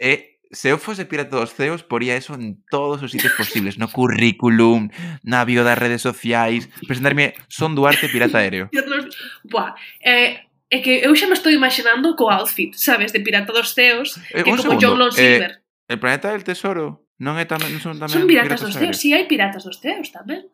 [0.00, 3.80] Eh, e se eu fose pirata dos ceos, poría eso en todos os sitios posibles,
[3.80, 4.92] no currículum,
[5.24, 8.68] na bio das redes sociais, presentarme son Duarte pirata aéreo.
[9.48, 9.72] Buah,
[10.04, 14.20] eh, é que eu xa me estou imaginando co outfit, sabes, de pirata dos ceos,
[14.30, 15.52] eh, que como segundo, John Long eh, Silver.
[15.56, 18.76] Eh, el planeta del tesoro non é tamén non son tamén Son piratas, piratas dos
[18.76, 20.52] ceos, si sí, hai piratas dos ceos tamén.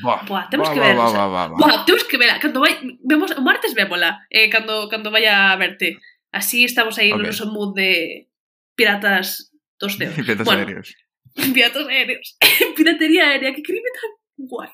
[0.00, 0.96] Buah, buah, temos buah, que ver.
[0.96, 1.60] Buah, buah, buah, buah.
[1.60, 2.32] buah, temos que ver.
[2.40, 2.74] Cando vai,
[3.04, 6.00] vemos, o martes vémola, eh, cando, cando vaya a verte.
[6.32, 7.20] Así estamos aí okay.
[7.20, 8.26] no noso mood de,
[8.74, 10.14] piratas dos dedos.
[10.20, 10.94] Piratas bueno, aéreos.
[11.54, 12.36] Piratas aéreos.
[12.76, 14.70] Piratería aérea, que crime tan guai.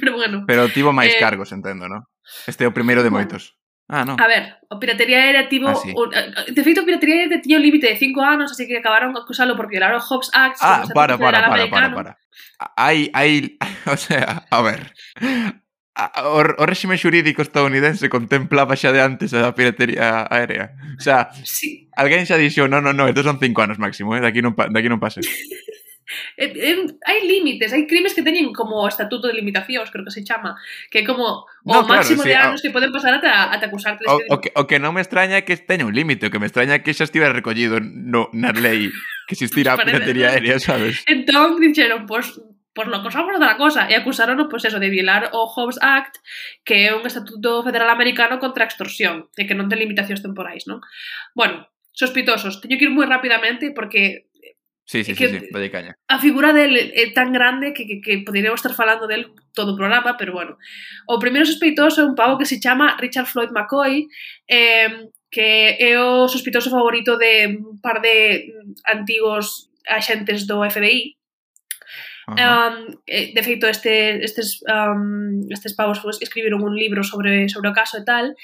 [0.00, 0.44] Pero bueno.
[0.46, 2.04] Pero tivo máis eh, cargos, entendo, non?
[2.46, 3.56] Este é o primeiro de bueno, moitos.
[3.86, 4.18] Ah, non.
[4.18, 5.70] A ver, a piratería aérea tivo...
[5.70, 5.94] Ah, sí.
[5.94, 8.82] o, eh, de feito, a piratería aérea tiña un límite de 5 anos, así que
[8.82, 10.58] acabaron a acusalo violar o Hobbs Act.
[10.60, 12.12] Ah, para, para, para, para, para, para.
[12.76, 13.56] Hai, hai,
[13.86, 14.92] o sea, a ver,
[15.96, 20.76] a, o, o réxime xurídico estadounidense contemplaba xa de antes a piratería aérea.
[20.92, 21.88] O sea, sí.
[21.96, 24.20] alguén xa dixo, non, non, non, estos son cinco anos máximo, eh?
[24.20, 25.24] daqui non, daqui non pase.
[26.36, 30.12] eh, eh, hai límites, hai crimes que teñen como o estatuto de limitacións, creo que
[30.12, 30.52] se chama,
[30.92, 32.62] que é como o no, claro, máximo sí, de anos o...
[32.62, 34.04] que poden pasar ata, ata acusarte.
[34.04, 36.36] O, o, que, o que non me extraña é que teña un límite, o que
[36.36, 38.92] me extraña é que xa estivera recollido no, na lei
[39.24, 41.00] que existira a piratería aérea, sabes?
[41.08, 45.32] Entón, dixeron, pois, pues, pois lo acusamos da cosa e acusaron pois eso, de violar
[45.32, 46.20] o Hobbs Act
[46.60, 50.68] que é un estatuto federal americano contra a extorsión e que non ten limitacións temporais,
[50.68, 50.84] non?
[51.32, 51.64] Bueno,
[51.96, 54.28] sospitosos, teño que ir moi rapidamente porque
[54.86, 55.98] Sí, sí, eh, que, sí, sí, vaya caña.
[56.06, 59.76] A figura del é tan grande que, que, que poderíamos estar falando del todo o
[59.76, 60.62] programa, pero bueno.
[61.10, 64.06] O primeiro sospeitoso é un pavo que se chama Richard Floyd McCoy,
[64.46, 71.15] eh, que é o sospeitoso favorito de un par de mm, antigos axentes do FBI,
[72.26, 77.76] Um, de feito, este, estes, um, estes pavos pues, escribiron un libro sobre, sobre o
[77.76, 78.34] caso e tal.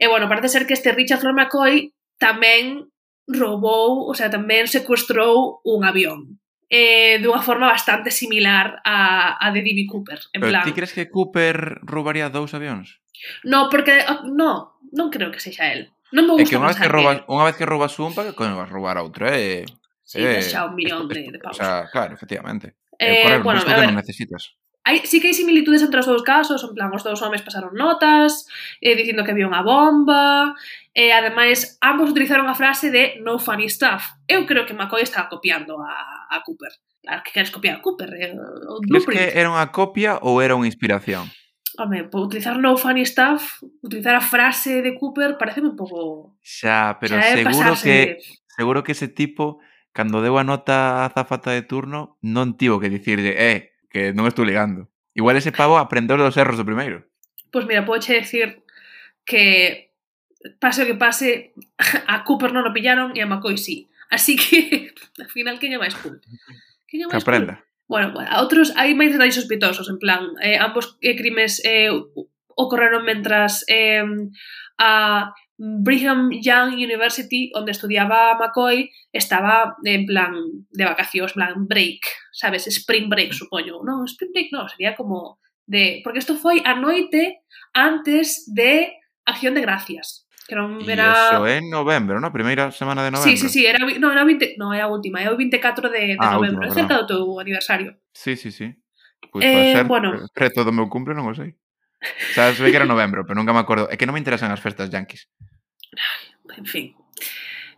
[0.00, 2.88] E, bueno, parece ser que este Richard Flor McCoy tamén
[3.28, 6.40] roubou, o sea, tamén secuestrou un avión
[6.70, 9.90] eh, dunha forma bastante similar a, a de D.B.
[9.90, 10.20] Cooper.
[10.32, 10.64] En Pero plan...
[10.64, 13.02] ti crees que Cooper roubaría dous avións?
[13.42, 14.06] No, porque...
[14.06, 15.90] Ah, no, non creo que sexa el.
[16.14, 18.30] Non me gusta é que unha vez que roubas, unha vez que roubas un, para
[18.30, 19.66] que coño vas roubar outro, eh?
[20.06, 21.58] Sí, eh, xa un millón de, de pavos.
[21.58, 22.78] O sea, claro, efectivamente.
[23.00, 24.42] Eh, eh, correr bueno, risco que non necesitas.
[24.84, 27.72] Hai, sí que hai similitudes entre os dous casos, en plan, os dous homes pasaron
[27.72, 28.44] notas,
[28.80, 30.52] eh, dicindo que había unha bomba,
[30.92, 34.20] e eh, ademais ambos utilizaron a frase de no funny stuff.
[34.28, 36.72] Eu creo que McCoy estaba copiando a, a Cooper.
[37.00, 38.10] Claro que queres copiar a Cooper.
[38.20, 38.36] Eh,
[38.68, 41.28] o que era unha copia ou era unha inspiración?
[41.80, 46.36] Home, por utilizar no funny stuff, utilizar a frase de Cooper, parece un pouco...
[46.44, 47.84] Xa, pero xa seguro pasarse...
[47.84, 48.00] que
[48.56, 49.60] seguro que ese tipo
[49.92, 54.30] cando deu a nota a zafata de turno, non tivo que dicirlle, eh, que non
[54.30, 54.88] estou ligando.
[55.14, 57.10] Igual ese pavo aprendeu dos erros do primeiro.
[57.50, 58.62] Pois pues mira, podo che decir
[59.26, 59.90] que
[60.62, 61.52] pase o que pase,
[62.12, 63.90] a Cooper non o pillaron e a McCoy sí.
[64.10, 66.22] Así que, al final, quen é máis cool?
[66.86, 67.58] Quen é máis cool?
[67.90, 71.90] Bueno, a outros hai máis detalles sospeitosos, en plan, eh, ambos eh, crimes eh,
[72.54, 74.06] ocorreron mentras eh,
[74.78, 80.32] a Brigham Young University, onde estudiaba McCoy, estaba en plan
[80.72, 82.00] de vacacións, plan break,
[82.32, 83.84] sabes, spring break, supoño.
[83.84, 85.36] Non, spring break non, sería como
[85.68, 86.00] de...
[86.00, 87.44] Porque isto foi a noite
[87.76, 88.96] antes de
[89.28, 90.24] Acción de Gracias.
[90.48, 91.36] Que non era...
[91.36, 93.28] Iso é en novembro, na primeira semana de novembro.
[93.28, 96.16] Sí, sí, sí, era, no, era, 20, no, era a última, era o 24 de,
[96.16, 98.00] de ah, novembro, última, cerca do teu aniversario.
[98.16, 98.72] Sí, sí, sí.
[99.28, 101.52] Pois pues, eh, ser, bueno, preto do meu cumple, non o sei.
[102.00, 103.88] O sea, ve que era novembro, pero nunca me acordo.
[103.92, 105.28] É que non me interesan as festas yanquis.
[106.56, 106.96] En fin.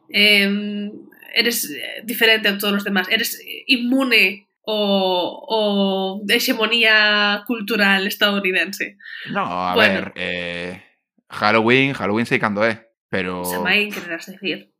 [0.08, 0.90] Eh,
[1.34, 3.08] eres eh, diferente a todos os demás.
[3.10, 4.78] Eres inmune o,
[5.42, 5.58] o
[6.22, 8.96] de hegemonía cultural estadounidense.
[9.34, 9.94] No, a Bueno.
[9.94, 10.72] ver, eh,
[11.28, 13.42] Halloween, Halloween sei cando é, pero...
[13.42, 14.70] Samaín, quererás decir.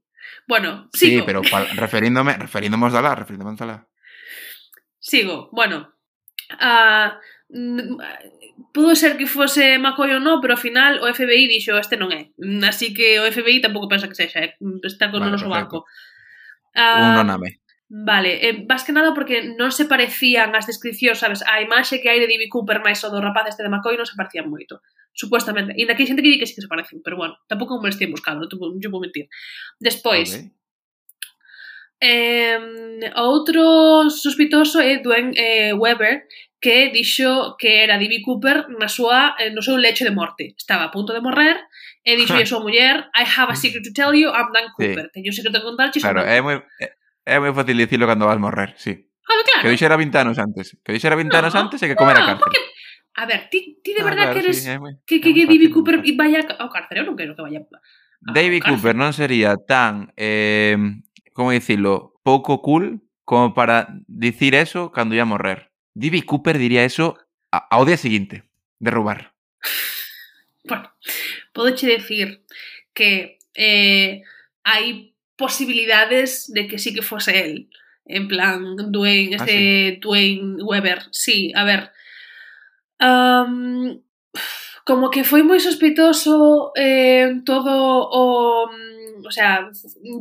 [0.47, 1.27] Bueno, Sí, sigo.
[1.27, 3.89] pero pa, referíndome, referíndome aos alá, referíndome aos alá.
[5.03, 5.51] Sigo.
[5.51, 5.91] Bueno,
[6.61, 7.09] mm,
[8.73, 12.09] Pudo ser que fose Macoy ou non, pero ao final o FBI dixo este non
[12.09, 12.33] é.
[12.65, 14.57] Así que o FBI tampouco pensa que sexa, eh?
[14.85, 15.85] está con vale, o noso banco.
[16.73, 17.61] Ah, Un noname.
[17.93, 22.09] Vale, eh, máis que nada porque non se parecían as descripcións, sabes, a imaxe que
[22.09, 22.49] hai de D.B.
[22.49, 24.81] Cooper máis o do rapaz este de McCoy non se parecían moito,
[25.13, 25.77] supuestamente.
[25.77, 28.09] E hai xente que di que sí que se parecen, pero bueno, tampouco me estían
[28.09, 29.29] buscando, non te vou mentir.
[29.77, 30.49] Despois, okay.
[32.03, 32.59] Eh,
[33.15, 36.27] outro sospitoso é Dwayne eh, Weber,
[36.63, 40.55] que dixo que era Divi Cooper na súa, eh, no seu lecho de morte.
[40.55, 41.59] Estaba a punto de morrer
[42.07, 45.11] e dixo a súa muller I have a secret to tell you, I'm Dan Cooper.
[45.11, 45.19] Sí.
[45.19, 45.99] Teño un secreto que contarche.
[45.99, 46.63] Claro, é moi,
[47.27, 48.95] é moi fácil dicilo cando vas morrer, sí.
[49.27, 49.63] Ah, claro.
[49.67, 50.79] Que dixera 20 anos antes.
[50.87, 52.47] Que dixera 20 no, anos antes e que comera no, cárcel.
[52.47, 52.63] Porque...
[53.19, 55.51] A ver, ti, ti de no, verdad claro, que eres sí, moi, que, que, que
[55.51, 57.67] Divi Cooper vaya ao cárcel, eu non quero que vaya
[58.23, 60.79] David Cooper non sería tan eh,
[61.35, 65.72] como dicirlo, pouco cool como para dicir eso cando ia morrer.
[65.95, 67.17] David Cooper diría eso
[67.53, 68.45] a- ao día seguinte
[68.81, 69.33] de roubar.
[70.65, 70.93] Bueno,
[71.53, 72.47] podoche decir
[72.95, 74.23] que eh,
[74.63, 77.67] hai posibilidades de que sí que fose él.
[78.07, 81.03] En plan, Dwayne, Ah, este Dwayne Weber.
[81.11, 81.91] Sí, a ver.
[83.03, 83.99] Um,
[84.87, 87.73] como que foi moi sospeitoso eh, todo
[88.07, 88.71] o...
[89.25, 89.71] O sea,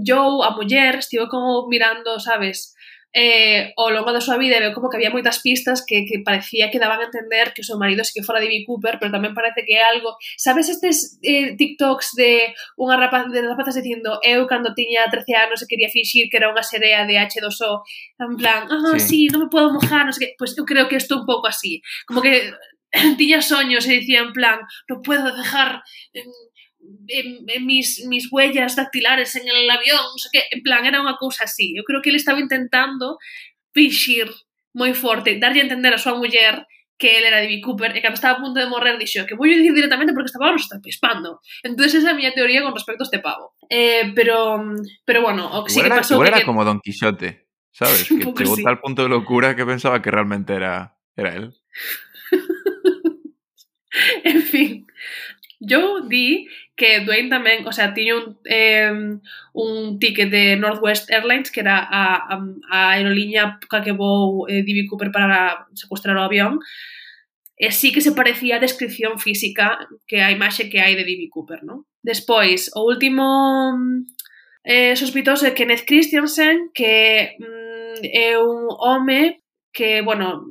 [0.06, 2.74] Joe, a muller, estivo como mirando, sabes,
[3.14, 6.72] eh, ao longo da súa vida veo como que había moitas pistas que, que parecía
[6.72, 9.36] que daban a entender que o seu marido sí que fora David Cooper, pero tamén
[9.36, 10.16] parece que é algo...
[10.40, 15.60] Sabes estes eh, TikToks de unha rapaz, de rapazas dicindo eu cando tiña 13 anos
[15.60, 17.84] e quería fingir que era unha serea de H2O
[18.24, 19.28] en plan, ah, oh, sí.
[19.28, 20.40] sí, non me podo mojar, non sei que...
[20.40, 21.84] Pois pues eu creo que isto un pouco así.
[22.08, 22.56] Como que
[23.20, 25.84] tiña soños e dicía en plan, non puedo dejar
[26.82, 30.86] en, en, en mis, mis huellas dactilares en el avión, non sei que, en plan,
[30.86, 31.78] era unha cousa así.
[31.78, 33.22] Eu creo que ele estaba intentando
[33.74, 34.28] fixir
[34.74, 36.68] moi forte, darlle a entender a súa muller
[37.02, 37.62] que ele era D.B.
[37.62, 40.54] Cooper e cando estaba a punto de morrer dixo que vou dicir directamente porque pavo
[40.54, 41.42] nos está pispando.
[41.66, 43.58] Entonces esa é a miña teoría con respecto a este pavo.
[43.68, 44.62] Eh, pero,
[45.04, 46.46] pero bueno, o que sí que era, pasou igual é era que...
[46.46, 48.06] como Don Quixote, sabes?
[48.22, 48.64] Que chegou sí.
[48.64, 51.58] tal punto de locura que pensaba que realmente era, era él.
[54.24, 54.86] en fin,
[55.60, 56.48] yo di
[56.82, 58.90] que Dwayne tamén, o sea, tiña un, eh,
[59.54, 62.42] un ticket de Northwest Airlines que era a, a,
[62.74, 64.90] a aerolínea ca que vou eh, D.B.
[64.90, 66.58] Cooper para secuestrar o avión
[67.54, 69.78] e sí que se parecía a descripción física
[70.10, 71.30] que a imaxe que hai de D.B.
[71.30, 71.86] Cooper, non?
[72.02, 73.30] Despois, o último
[74.66, 80.50] eh, sospitoso é Kenneth Christiansen que mm, é un home que, bueno,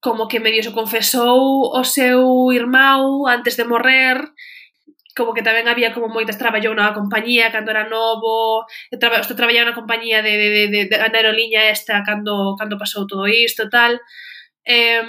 [0.00, 4.24] como que medio se confesou o seu irmão antes de morrer
[5.20, 8.64] como que tamén había como moitas traballou na compañía cando era novo,
[8.96, 12.80] traba, estou traballaba na compañía de, de, de, de, de na aerolínea esta cando, cando
[12.80, 14.00] pasou todo isto, tal.
[14.64, 15.04] Eh,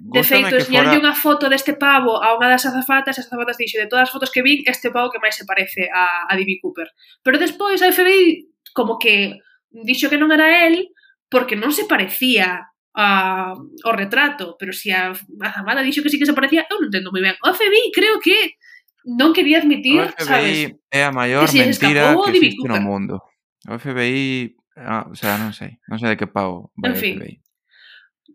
[0.00, 1.02] de feito, enseñarlle fora...
[1.02, 4.12] unha foto deste pavo a unha das azafatas e as azafatas dixo de todas as
[4.14, 6.62] fotos que vin, este pavo que máis se parece a, a D.B.
[6.62, 6.86] Cooper.
[7.26, 9.42] Pero despois a FBI como que
[9.74, 10.94] dixo que non era el
[11.26, 16.10] porque non se parecía a, o retrato, pero se si a, a Zamada dixo que
[16.10, 17.36] sí que se parecía, eu non entendo moi ben.
[17.44, 18.59] O FBI creo que
[19.04, 20.76] non quería admitir, o FBI sabes?
[20.92, 23.24] é a maior que mentira que existe no mundo.
[23.68, 27.16] O FBI, ah, o sea, non sei, non sei de que pago vai en fin.
[27.20, 27.34] FBI.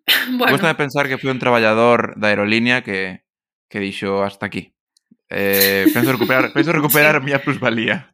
[0.37, 0.53] Bueno.
[0.53, 3.25] Gústame pensar que foi un traballador da aerolínea que,
[3.65, 4.77] que dixo hasta aquí.
[5.33, 7.17] Eh, penso recuperar, penso recuperar sí.
[7.17, 8.13] a miña plusvalía.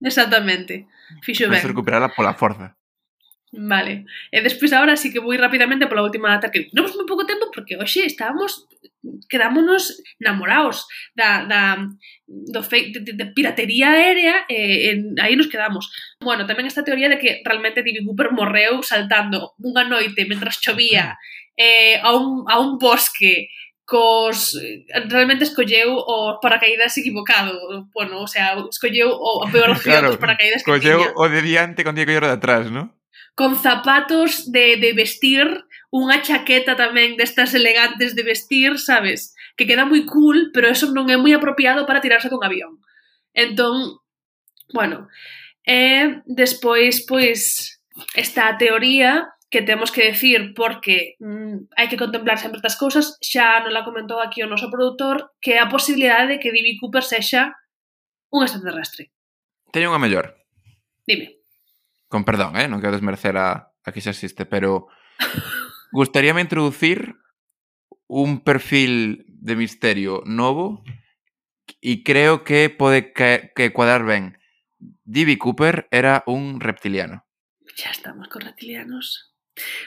[0.00, 0.86] Exactamente.
[1.22, 1.58] Fixo ben.
[1.58, 2.78] Penso recuperarla pola forza.
[3.52, 4.06] Vale.
[4.30, 7.26] E despois agora sí que vou ir rapidamente pola última data que non moi pouco
[7.26, 8.70] tempo porque hoxe estábamos
[9.26, 10.86] quedámonos namorados
[11.18, 11.82] da, da,
[12.28, 15.90] do fe, de, de piratería aérea e, e aí nos quedamos.
[16.22, 21.18] Bueno, tamén esta teoría de que realmente David Cooper morreu saltando unha noite mentras chovía
[21.58, 23.50] eh, a, un, a un bosque
[23.82, 24.54] cos
[25.10, 27.90] realmente escolleu o paracaídas equivocado.
[27.90, 31.42] Bueno, o sea, escolleu o a peor opción claro, dos paracaídas que Escolleu o de
[31.42, 32.99] diante con que de atrás, ¿no?
[33.34, 35.46] con zapatos de, de vestir,
[35.90, 39.34] unha chaqueta tamén destas elegantes de vestir, sabes?
[39.58, 42.78] Que queda moi cool, pero eso non é moi apropiado para tirarse con avión.
[43.34, 43.98] Entón,
[44.70, 45.10] bueno,
[45.66, 47.80] e despois, pois,
[48.14, 53.58] esta teoría que temos que decir porque mm, hai que contemplar sempre estas cousas, xa
[53.66, 56.78] non la comentou aquí o noso produtor, que é a posibilidade de que D.B.
[56.78, 57.58] Cooper sexa
[58.30, 59.10] un extraterrestre.
[59.74, 60.38] Teño unha mellor.
[61.02, 61.39] Dime
[62.10, 64.90] con perdón, eh, non quero desmerecer a, a que xa existe, pero
[65.94, 67.14] gustaríame introducir
[68.10, 70.82] un perfil de misterio novo
[71.78, 74.36] e creo que pode que, que cuadrar ben.
[75.06, 75.38] D.B.
[75.38, 77.22] Cooper era un reptiliano.
[77.78, 79.30] Xa estamos con reptilianos.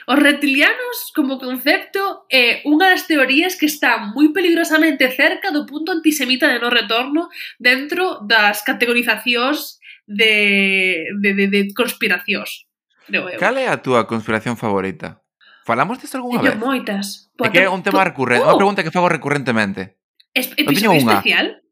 [0.06, 5.68] Os reptilianos, como concepto, eh, é unha das teorías que está moi peligrosamente cerca do
[5.68, 7.28] punto antisemita de no retorno
[7.60, 9.76] dentro das categorizacións
[10.06, 12.68] de, de, de, de conspiracións.
[13.06, 13.38] Creo eu.
[13.38, 15.20] Cal é a túa conspiración favorita?
[15.64, 16.56] Falamos disto algunha vez?
[16.60, 17.32] moitas.
[17.40, 18.52] É que é un tema recurrente, oh.
[18.52, 19.96] unha pregunta que fago recurrentemente.
[20.36, 21.64] Es, episodio especial?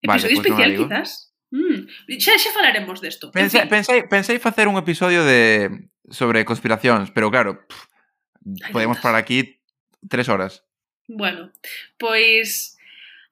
[0.00, 1.08] Episodio vale, especial, pues quizás?
[1.52, 1.78] Mm.
[2.16, 3.28] Xa, xa falaremos desto.
[3.28, 3.72] Pensei, en fin.
[3.76, 5.68] pensei, pensei facer un episodio de
[6.08, 9.60] sobre conspiracións, pero claro, pff, podemos parar aquí
[10.08, 10.64] tres horas.
[11.08, 11.52] Bueno,
[12.00, 12.76] pois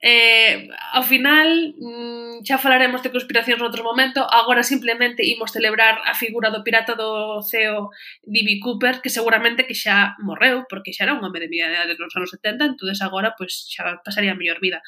[0.02, 6.16] Eh, ao final, mm, xa falaremos de conspiracións noutro momento, agora simplemente imos celebrar a
[6.16, 7.92] figura do pirata do CEO
[8.24, 8.64] D.B.
[8.64, 12.16] Cooper, que seguramente que xa morreu, porque xa era un home de media idade nos
[12.16, 14.80] anos 70, entonces agora pois, xa pasaría a mellor vida.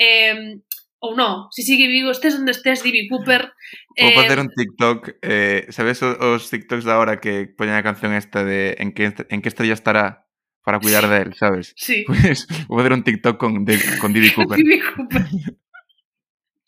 [0.00, 0.56] Eh,
[1.04, 3.12] ou non, se sigue vivo, estés onde estés, D.B.
[3.12, 3.52] Cooper...
[4.00, 4.08] Eh...
[4.16, 7.84] Vou facer eh, un TikTok, eh, sabes os, os TikToks da hora que poñen a
[7.84, 10.23] canción esta de en que, en que estrella estará?
[10.64, 11.74] para cuidar de él, ¿sabes?
[11.78, 12.04] Sí.
[12.06, 14.58] Pues vou fazer un TikTok con, de, con Didi Cooper.
[14.58, 15.24] Didi Cooper.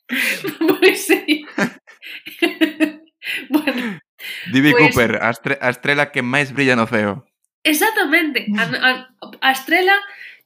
[0.68, 1.44] pois sí.
[3.51, 3.99] bueno.
[4.53, 4.94] Didi pues...
[4.94, 7.24] Cooper, a, estre a estrela que máis brilla no ceo.
[7.64, 8.47] Exactamente.
[8.47, 8.59] Mm.
[8.61, 8.90] A, a,
[9.40, 9.97] a estrela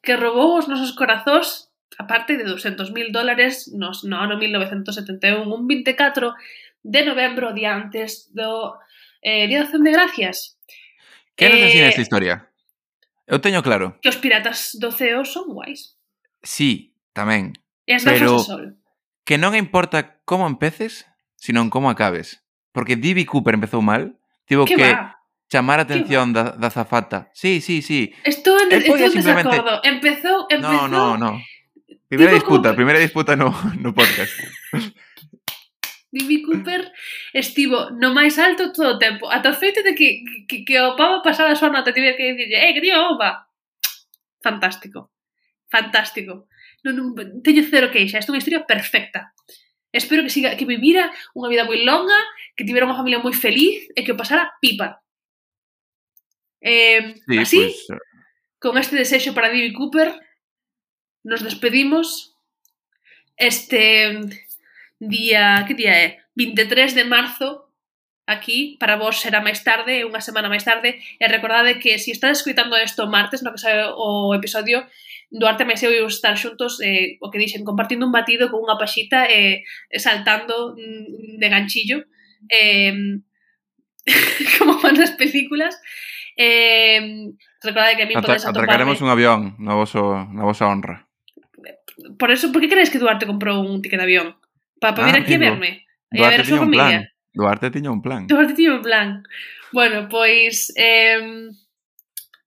[0.01, 1.69] que robou os nosos corazóns
[2.01, 6.33] aparte de 200.000 dólares nos, no ano 1971, un 24
[6.83, 8.81] de novembro, día antes do
[9.21, 10.57] eh, Día de Acción de Gracias.
[11.37, 12.50] Que nos eh, esta historia?
[13.31, 13.95] Eu teño claro.
[14.03, 15.95] Que os piratas do ceo son guais.
[16.43, 17.55] Sí, tamén.
[17.87, 18.65] E as gafas pero de sol.
[19.23, 21.07] Que non importa como empeces,
[21.39, 22.43] sino en como acabes.
[22.75, 23.31] Porque D.B.
[23.31, 24.19] Cooper empezou mal,
[24.51, 25.23] tivo que, que va?
[25.47, 27.31] chamar a atención da, da zafata.
[27.35, 28.11] Sí, sí, sí.
[28.27, 29.55] Estou en, estou en simplemente...
[29.55, 29.79] desacordo.
[29.87, 30.91] Empezou, empezou...
[30.91, 31.39] No, no, no.
[32.11, 32.75] Primeira disputa, Cooper.
[32.75, 34.35] primeira disputa no, no podcast.
[36.13, 36.91] Jimmy Cooper
[37.33, 40.99] estivo no máis alto todo o tempo, ata o feito de que, que, que o
[40.99, 43.47] pavo pasada a súa nota tiver que dicirlle, eh, que tío, bomba.
[44.43, 45.15] Fantástico.
[45.71, 46.51] Fantástico.
[46.83, 47.07] Non, non,
[47.47, 49.31] teño cero queixa, esta é unha historia perfecta.
[49.95, 52.19] Espero que siga, que vivira unha vida moi longa,
[52.59, 54.99] que tivera unha familia moi feliz e que o pasara pipa.
[56.59, 58.01] Eh, sí, así, pues...
[58.59, 60.19] con este desexo para Jimmy Cooper,
[61.23, 62.35] nos despedimos.
[63.37, 64.21] Este,
[65.01, 66.07] día, que día é?
[66.37, 67.73] 23 de marzo
[68.31, 72.11] aquí, para vos será máis tarde, unha semana máis tarde, e recordade que se si
[72.15, 74.87] estades escutando isto martes, no que sabe o episodio,
[75.31, 78.79] Duarte e eu imos estar xuntos, eh, o que dixen, compartindo un batido con unha
[78.79, 81.99] paxita e eh, saltando mm, de ganchillo,
[82.51, 83.23] eh,
[84.59, 85.79] como van nas películas.
[86.35, 87.31] Eh,
[87.63, 88.75] recordade que a mí Atra podes atoparme...
[88.75, 91.07] Atracaremos un avión na vosa, na vosa honra.
[92.19, 94.40] Por eso, por que crees que Duarte comprou un ticket de avión?
[94.81, 95.87] para pa ah, aquí a verme.
[96.11, 96.89] E a ver a súa familia.
[96.89, 97.05] Plan.
[97.31, 98.27] Duarte tiña un plan.
[98.27, 99.09] Duarte tiña un plan.
[99.71, 100.73] Bueno, pois...
[100.75, 101.53] Eh,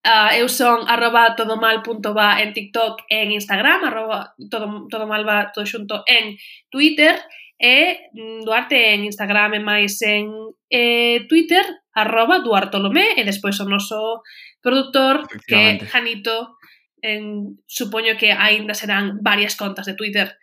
[0.04, 6.04] uh, eu son arroba todomal.va en TikTok e en Instagram, arroba todo, todomalva todo xunto
[6.08, 6.36] en
[6.70, 7.16] Twitter
[7.56, 10.28] e mm, Duarte en Instagram e máis en
[10.68, 11.64] eh, Twitter,
[11.96, 14.26] arroba Duartolomé e despois o noso
[14.60, 16.60] produtor que é Janito
[17.04, 20.36] en, supoño que aínda serán varias contas de Twitter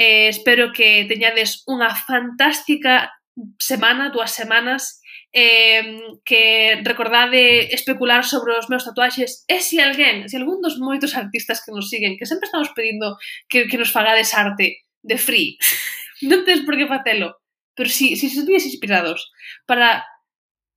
[0.00, 3.12] Eh, espero que teñades unha fantástica
[3.60, 10.40] semana, dúas semanas, eh, que recordade especular sobre os meus tatuaxes e se alguén, se
[10.40, 14.32] algún dos moitos artistas que nos siguen, que sempre estamos pedindo que, que nos fagades
[14.32, 15.60] arte de free,
[16.24, 17.36] non tens por que facelo,
[17.76, 19.28] pero si, si se estuvies inspirados
[19.68, 20.08] para,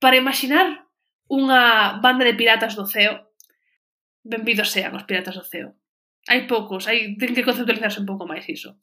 [0.04, 0.84] para imaginar
[1.32, 3.24] unha banda de piratas do ceo,
[4.20, 5.80] benvidos sean os piratas do ceo.
[6.30, 8.80] Hai poucos, hai, ten que conceptualizarse un pouco máis iso.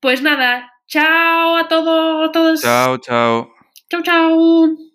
[0.00, 2.60] Pois nada, chao a todos, todos.
[2.60, 3.52] Chao, chao.
[3.90, 4.91] Chao, chao.